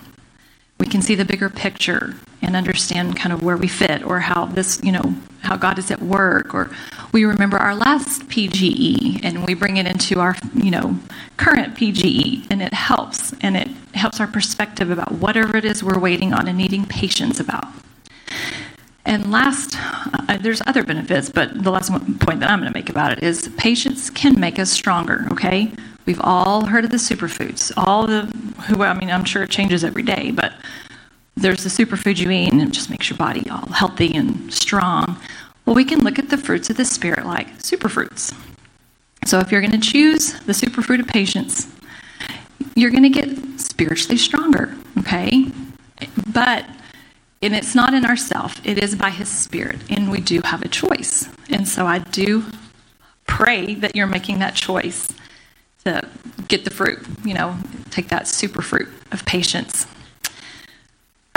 We 0.79 0.85
can 0.85 1.01
see 1.01 1.15
the 1.15 1.25
bigger 1.25 1.49
picture 1.49 2.15
and 2.41 2.55
understand 2.55 3.17
kind 3.17 3.33
of 3.33 3.43
where 3.43 3.57
we 3.57 3.67
fit 3.67 4.03
or 4.03 4.19
how 4.19 4.45
this, 4.45 4.79
you 4.83 4.91
know, 4.91 5.15
how 5.41 5.55
God 5.55 5.79
is 5.79 5.91
at 5.91 6.01
work. 6.01 6.53
Or 6.53 6.69
we 7.11 7.25
remember 7.25 7.57
our 7.57 7.75
last 7.75 8.27
PGE 8.27 9.21
and 9.23 9.45
we 9.45 9.53
bring 9.53 9.77
it 9.77 9.87
into 9.87 10.19
our, 10.19 10.35
you 10.53 10.71
know, 10.71 10.97
current 11.37 11.75
PGE 11.75 12.47
and 12.51 12.61
it 12.61 12.73
helps. 12.73 13.33
And 13.41 13.57
it 13.57 13.69
helps 13.93 14.19
our 14.19 14.27
perspective 14.27 14.91
about 14.91 15.13
whatever 15.13 15.57
it 15.57 15.65
is 15.65 15.83
we're 15.83 15.99
waiting 15.99 16.33
on 16.33 16.47
and 16.47 16.57
needing 16.57 16.85
patience 16.85 17.39
about. 17.39 17.65
And 19.05 19.31
last, 19.31 19.77
uh, 19.77 20.37
there's 20.37 20.61
other 20.67 20.83
benefits, 20.83 21.29
but 21.29 21.63
the 21.63 21.71
last 21.71 21.91
point 22.19 22.41
that 22.41 22.49
I'm 22.49 22.59
going 22.59 22.71
to 22.71 22.77
make 22.77 22.89
about 22.89 23.13
it 23.13 23.23
is 23.23 23.47
patience 23.57 24.09
can 24.09 24.37
make 24.37 24.59
us 24.59 24.69
stronger, 24.69 25.25
okay? 25.31 25.71
We've 26.05 26.19
all 26.21 26.65
heard 26.65 26.83
of 26.83 26.91
the 26.91 26.97
superfoods. 26.97 27.71
All 27.77 28.05
the 28.05 28.23
who 28.67 28.83
I 28.83 28.93
mean, 28.93 29.09
I'm 29.09 29.23
sure 29.23 29.43
it 29.43 29.49
changes 29.49 29.83
every 29.85 30.03
day, 30.03 30.31
but 30.31 30.53
there's 31.37 31.63
the 31.63 31.69
superfood 31.69 32.17
you 32.17 32.29
eat 32.31 32.51
and 32.51 32.61
it 32.61 32.71
just 32.71 32.89
makes 32.89 33.09
your 33.09 33.17
body 33.17 33.47
all 33.49 33.67
healthy 33.67 34.13
and 34.15 34.51
strong. 34.53 35.17
Well, 35.65 35.75
we 35.75 35.85
can 35.85 35.99
look 35.99 36.17
at 36.17 36.29
the 36.29 36.37
fruits 36.37 36.69
of 36.69 36.77
the 36.77 36.85
spirit 36.85 37.25
like 37.25 37.59
superfruits. 37.59 38.35
So 39.25 39.39
if 39.39 39.51
you're 39.51 39.61
going 39.61 39.79
to 39.79 39.91
choose 39.91 40.33
the 40.33 40.53
superfruit 40.53 40.99
of 40.99 41.07
patience, 41.07 41.67
you're 42.75 42.91
going 42.91 43.03
to 43.03 43.09
get 43.09 43.59
spiritually 43.59 44.17
stronger, 44.17 44.75
okay? 44.99 45.51
But 46.33 46.65
and 47.41 47.53
it's 47.53 47.75
not 47.75 47.93
in 47.93 48.03
ourself, 48.03 48.59
it 48.65 48.83
is 48.83 48.95
by 48.95 49.11
his 49.11 49.29
spirit, 49.29 49.79
and 49.91 50.09
we 50.09 50.19
do 50.19 50.41
have 50.43 50.63
a 50.63 50.67
choice. 50.67 51.29
And 51.49 51.67
so 51.67 51.85
I 51.85 51.99
do 51.99 52.45
pray 53.27 53.75
that 53.75 53.95
you're 53.95 54.07
making 54.07 54.39
that 54.39 54.55
choice 54.55 55.07
to 55.85 56.01
get 56.47 56.65
the 56.65 56.71
fruit, 56.71 56.99
you 57.23 57.35
know, 57.35 57.57
take 57.91 58.07
that 58.07 58.27
super 58.27 58.63
fruit 58.63 58.87
of 59.11 59.23
patience. 59.25 59.85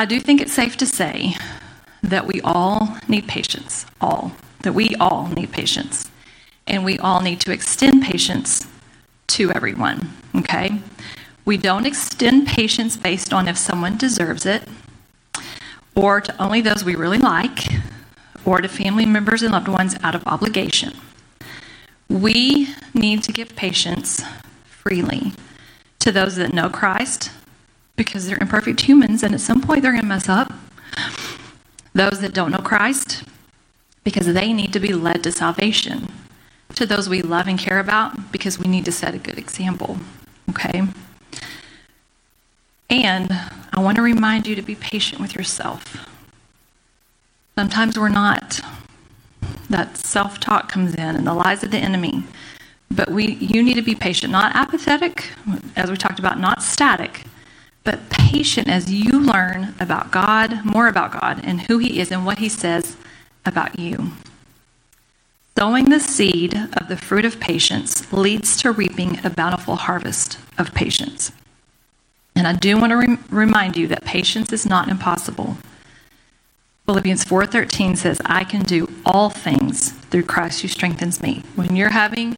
I 0.01 0.07
do 0.07 0.19
think 0.19 0.41
it's 0.41 0.55
safe 0.55 0.79
to 0.79 0.87
say 0.87 1.35
that 2.03 2.27
we 2.27 2.41
all 2.41 2.97
need 3.07 3.29
patience, 3.29 3.85
all, 4.01 4.33
that 4.63 4.73
we 4.73 4.95
all 4.95 5.27
need 5.27 5.53
patience. 5.53 6.11
And 6.67 6.87
we 6.87 6.99
all 6.99 7.21
need 7.21 7.39
to 7.41 7.53
extend 7.53 8.03
patience 8.03 8.67
to 9.27 9.53
everyone, 9.53 10.15
okay? 10.35 10.81
We 11.45 11.59
don't 11.59 11.85
extend 11.85 12.47
patience 12.47 12.97
based 12.97 13.35
on 13.35 13.47
if 13.47 13.59
someone 13.59 13.99
deserves 13.99 14.47
it, 14.47 14.63
or 15.95 16.23
to 16.23 16.43
only 16.43 16.63
those 16.63 16.83
we 16.83 16.95
really 16.95 17.19
like, 17.19 17.67
or 18.47 18.63
to 18.63 18.69
family 18.69 19.05
members 19.05 19.43
and 19.43 19.53
loved 19.53 19.69
ones 19.69 19.97
out 20.03 20.15
of 20.15 20.27
obligation. 20.27 20.95
We 22.09 22.75
need 22.95 23.23
to 23.25 23.33
give 23.33 23.55
patience 23.55 24.23
freely 24.65 25.33
to 25.99 26.11
those 26.11 26.37
that 26.37 26.55
know 26.55 26.71
Christ 26.71 27.33
because 28.01 28.27
they're 28.27 28.39
imperfect 28.41 28.81
humans 28.81 29.23
and 29.23 29.35
at 29.35 29.41
some 29.43 29.61
point 29.61 29.83
they're 29.83 29.93
going 29.93 30.01
to 30.01 30.09
mess 30.09 30.27
up. 30.27 30.51
Those 31.93 32.23
that 32.23 32.33
don't 32.33 32.51
know 32.51 32.61
Christ 32.61 33.25
because 34.05 34.33
they 34.33 34.55
need 34.55 34.73
to 34.73 34.81
be 34.81 34.95
led 34.95 35.23
to 35.25 35.31
salvation. 35.31 36.11
To 36.77 36.87
those 36.87 37.11
we 37.11 37.21
love 37.21 37.47
and 37.47 37.59
care 37.59 37.79
about 37.79 38.33
because 38.33 38.59
we 38.59 38.69
need 38.69 38.87
to 38.87 38.93
set 38.93 39.15
a 39.15 39.19
good 39.19 39.37
example. 39.37 39.99
Okay? 40.49 40.85
And 42.89 43.29
I 43.71 43.81
want 43.81 43.97
to 43.97 44.03
remind 44.03 44.47
you 44.47 44.55
to 44.55 44.63
be 44.63 44.77
patient 44.77 45.21
with 45.21 45.35
yourself. 45.35 46.09
Sometimes 47.55 47.99
we're 47.99 48.09
not. 48.09 48.63
That 49.69 49.99
self 49.99 50.41
talk 50.41 50.71
comes 50.73 50.95
in 50.95 51.17
and 51.17 51.27
the 51.27 51.35
lies 51.35 51.63
of 51.63 51.71
the 51.71 51.77
enemy. 51.77 52.23
But 52.91 53.11
we, 53.11 53.35
you 53.35 53.63
need 53.63 53.75
to 53.75 53.83
be 53.83 53.95
patient, 53.95 54.33
not 54.33 54.57
apathetic, 54.57 55.29
as 55.77 55.91
we 55.91 55.99
talked 55.99 56.19
about, 56.19 56.41
not 56.41 56.63
static, 56.63 57.27
but 57.85 58.11
patient 58.11 58.69
as 58.69 58.93
you 58.93 59.19
learn 59.21 59.75
about 59.81 60.11
God, 60.11 60.65
more 60.65 60.89
about 60.89 61.21
God, 61.21 61.41
and 61.43 61.63
who 61.63 61.79
He 61.79 62.01
is 62.01 62.11
and 62.13 62.25
what 62.25 62.39
He 62.39 62.49
says 62.49 62.97
about 63.45 63.79
you. 63.79 64.13
Sowing 65.59 65.91
the 65.91 66.01
seed 66.01 66.55
of 66.55 66.89
the 66.89 66.97
fruit 66.97 67.25
of 67.25 67.41
patience 67.41 68.11
leads 68.13 68.57
to 68.59 68.71
reaping 68.71 69.25
a 69.25 69.31
bountiful 69.31 69.77
harvest 69.77 70.39
of 70.57 70.73
patience. 70.75 71.33
And 72.35 72.47
I 72.47 72.55
do 72.55 72.79
want 72.79 72.91
to 72.91 72.97
re- 72.97 73.19
remind 73.29 73.77
you 73.77 73.87
that 73.89 74.05
patience 74.05 74.53
is 74.53 74.65
not 74.65 74.89
impossible. 74.89 75.59
Philippians 76.87 77.25
4:13 77.25 77.95
says, 77.97 78.21
"I 78.25 78.45
can 78.45 78.63
do 78.63 78.91
all 79.05 79.29
things 79.29 79.91
through 80.11 80.25
Christ 80.25 80.63
who 80.63 80.69
strengthens 80.69 81.21
me." 81.21 81.43
When 81.57 81.77
you're 81.77 81.91
having 81.91 82.37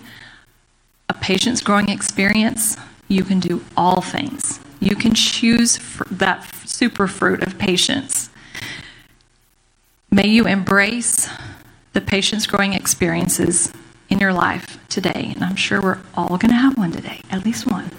a 1.09 1.15
patience 1.15 1.61
growing 1.61 1.89
experience, 1.89 2.77
you 3.09 3.23
can 3.25 3.39
do 3.39 3.65
all 3.77 4.01
things. 4.01 4.59
You 4.83 4.97
can 4.97 5.15
choose 5.15 5.79
that 6.11 6.43
super 6.69 7.07
fruit 7.07 7.45
of 7.45 7.57
patience. 7.57 8.31
May 10.11 10.27
you 10.27 10.45
embrace 10.49 11.31
the 11.93 12.01
patience 12.01 12.49
growing 12.49 12.73
experiences 12.73 13.73
in 14.11 14.19
your 14.19 14.33
life 14.33 14.79
today. 14.89 15.31
And 15.37 15.45
I'm 15.45 15.55
sure 15.55 15.81
we're 15.81 16.01
all 16.17 16.37
going 16.37 16.51
to 16.51 16.57
have 16.57 16.77
one 16.77 16.91
today, 16.91 17.21
at 17.31 17.45
least 17.45 17.71
one. 17.71 17.93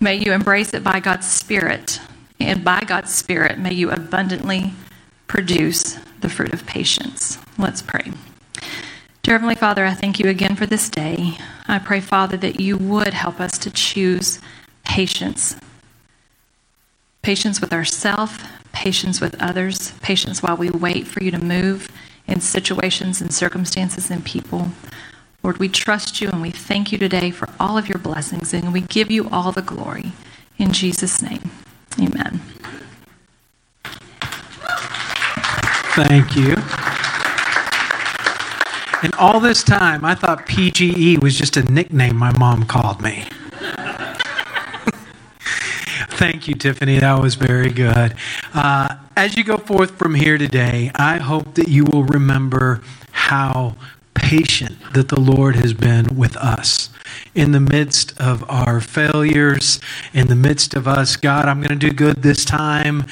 May 0.00 0.16
you 0.16 0.32
embrace 0.32 0.72
it 0.72 0.82
by 0.82 0.98
God's 0.98 1.30
Spirit. 1.30 2.00
And 2.40 2.64
by 2.64 2.80
God's 2.80 3.14
Spirit, 3.14 3.58
may 3.58 3.74
you 3.74 3.90
abundantly 3.90 4.72
produce 5.26 5.98
the 6.22 6.30
fruit 6.30 6.54
of 6.54 6.64
patience. 6.64 7.36
Let's 7.58 7.82
pray. 7.82 8.12
Dear 9.22 9.34
Heavenly 9.34 9.56
Father, 9.56 9.84
I 9.84 9.92
thank 9.92 10.18
you 10.18 10.30
again 10.30 10.56
for 10.56 10.64
this 10.64 10.88
day. 10.88 11.36
I 11.66 11.78
pray, 11.78 12.00
Father, 12.00 12.38
that 12.38 12.60
you 12.60 12.78
would 12.78 13.12
help 13.12 13.40
us 13.40 13.58
to 13.58 13.70
choose 13.70 14.40
patience. 14.88 15.54
Patience 17.22 17.60
with 17.60 17.72
ourselves, 17.72 18.36
patience 18.72 19.20
with 19.20 19.40
others, 19.40 19.92
patience 20.00 20.42
while 20.42 20.56
we 20.56 20.70
wait 20.70 21.06
for 21.06 21.22
you 21.22 21.30
to 21.30 21.38
move 21.38 21.88
in 22.26 22.40
situations 22.40 23.20
and 23.20 23.32
circumstances 23.32 24.10
and 24.10 24.24
people. 24.24 24.68
Lord, 25.44 25.58
we 25.58 25.68
trust 25.68 26.20
you 26.20 26.28
and 26.30 26.42
we 26.42 26.50
thank 26.50 26.90
you 26.90 26.98
today 26.98 27.30
for 27.30 27.48
all 27.60 27.78
of 27.78 27.88
your 27.88 27.98
blessings 27.98 28.52
and 28.52 28.72
we 28.72 28.80
give 28.80 29.10
you 29.10 29.28
all 29.30 29.52
the 29.52 29.62
glory. 29.62 30.12
In 30.58 30.72
Jesus' 30.72 31.22
name, 31.22 31.50
amen. 32.00 32.40
Thank 35.94 36.34
you. 36.34 36.56
And 39.02 39.14
all 39.14 39.38
this 39.38 39.62
time, 39.62 40.04
I 40.04 40.14
thought 40.14 40.46
PGE 40.46 41.22
was 41.22 41.36
just 41.38 41.56
a 41.56 41.62
nickname 41.62 42.16
my 42.16 42.36
mom 42.36 42.64
called 42.64 43.00
me. 43.00 43.28
Thank 46.18 46.48
you, 46.48 46.56
Tiffany. 46.56 46.98
That 46.98 47.20
was 47.22 47.36
very 47.36 47.70
good. 47.70 48.12
Uh, 48.52 48.96
as 49.16 49.36
you 49.36 49.44
go 49.44 49.56
forth 49.56 49.96
from 49.96 50.16
here 50.16 50.36
today, 50.36 50.90
I 50.96 51.18
hope 51.18 51.54
that 51.54 51.68
you 51.68 51.84
will 51.84 52.02
remember 52.02 52.82
how 53.12 53.76
patient 54.14 54.76
that 54.94 55.08
the 55.08 55.20
Lord 55.20 55.56
has 55.56 55.74
been 55.74 56.16
with 56.16 56.36
us 56.36 56.90
in 57.34 57.52
the 57.52 57.60
midst 57.60 58.18
of 58.20 58.48
our 58.50 58.80
failures, 58.80 59.80
in 60.12 60.26
the 60.26 60.34
midst 60.34 60.74
of 60.74 60.86
us, 60.88 61.16
God, 61.16 61.46
I'm 61.46 61.60
going 61.60 61.78
to 61.78 61.88
do 61.88 61.90
good 61.90 62.22
this 62.22 62.44
time, 62.44 63.04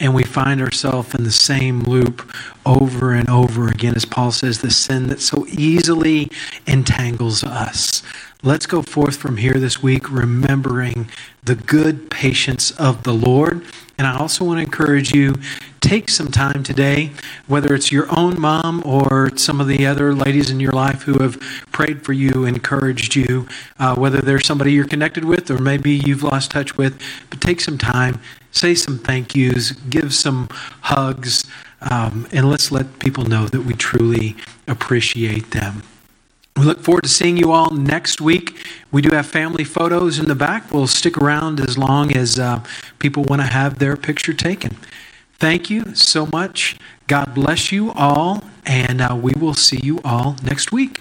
and 0.00 0.14
we 0.14 0.24
find 0.24 0.60
ourselves 0.60 1.14
in 1.14 1.24
the 1.24 1.30
same 1.30 1.82
loop 1.82 2.34
over 2.66 3.12
and 3.12 3.28
over 3.28 3.68
again, 3.68 3.94
as 3.94 4.04
Paul 4.04 4.32
says, 4.32 4.60
the 4.60 4.70
sin 4.70 5.08
that 5.08 5.20
so 5.20 5.46
easily 5.48 6.30
entangles 6.66 7.44
us. 7.44 8.02
Let's 8.42 8.66
go 8.66 8.82
forth 8.82 9.16
from 9.16 9.38
here 9.38 9.54
this 9.54 9.82
week 9.82 10.10
remembering 10.10 11.08
the 11.42 11.54
good 11.54 12.10
patience 12.10 12.70
of 12.72 13.04
the 13.04 13.14
Lord. 13.14 13.64
And 13.98 14.06
I 14.06 14.18
also 14.18 14.44
want 14.44 14.58
to 14.58 14.64
encourage 14.64 15.14
you 15.14 15.34
take 15.80 16.08
some 16.08 16.28
time 16.28 16.62
today, 16.62 17.10
whether 17.46 17.74
it's 17.74 17.92
your 17.92 18.06
own 18.16 18.40
mom 18.40 18.82
or 18.86 19.36
some 19.36 19.60
of 19.60 19.68
the 19.68 19.86
other 19.86 20.14
ladies 20.14 20.50
in 20.50 20.58
your 20.58 20.72
life 20.72 21.02
who 21.02 21.22
have 21.22 21.38
prayed 21.72 22.02
for 22.02 22.14
you, 22.14 22.46
encouraged 22.46 23.14
you, 23.14 23.46
uh, 23.78 23.94
whether 23.94 24.22
they're 24.22 24.40
somebody 24.40 24.72
you're 24.72 24.86
connected 24.86 25.24
with 25.24 25.50
or 25.50 25.58
maybe 25.58 25.90
you've 25.92 26.22
lost 26.22 26.50
touch 26.50 26.78
with, 26.78 27.00
but 27.28 27.40
take 27.40 27.60
some 27.60 27.76
time, 27.76 28.18
say 28.50 28.74
some 28.74 28.98
thank 28.98 29.36
yous, 29.36 29.72
give 29.72 30.14
some 30.14 30.48
hugs, 30.80 31.44
um, 31.82 32.26
and 32.32 32.48
let's 32.48 32.72
let 32.72 32.98
people 32.98 33.24
know 33.24 33.46
that 33.46 33.60
we 33.60 33.74
truly 33.74 34.36
appreciate 34.66 35.50
them. 35.50 35.82
We 36.56 36.64
look 36.64 36.80
forward 36.80 37.02
to 37.02 37.08
seeing 37.08 37.36
you 37.36 37.50
all 37.50 37.70
next 37.70 38.20
week. 38.20 38.64
We 38.92 39.02
do 39.02 39.12
have 39.12 39.26
family 39.26 39.64
photos 39.64 40.20
in 40.20 40.26
the 40.26 40.36
back. 40.36 40.72
We'll 40.72 40.86
stick 40.86 41.18
around 41.18 41.58
as 41.58 41.76
long 41.76 42.16
as 42.16 42.38
uh, 42.38 42.62
people 43.00 43.24
want 43.24 43.42
to 43.42 43.48
have 43.48 43.80
their 43.80 43.96
picture 43.96 44.32
taken. 44.32 44.76
Thank 45.32 45.68
you 45.68 45.96
so 45.96 46.28
much. 46.32 46.76
God 47.08 47.34
bless 47.34 47.72
you 47.72 47.90
all, 47.92 48.44
and 48.64 49.00
uh, 49.00 49.18
we 49.20 49.32
will 49.32 49.54
see 49.54 49.80
you 49.82 50.00
all 50.04 50.36
next 50.44 50.70
week. 50.70 51.00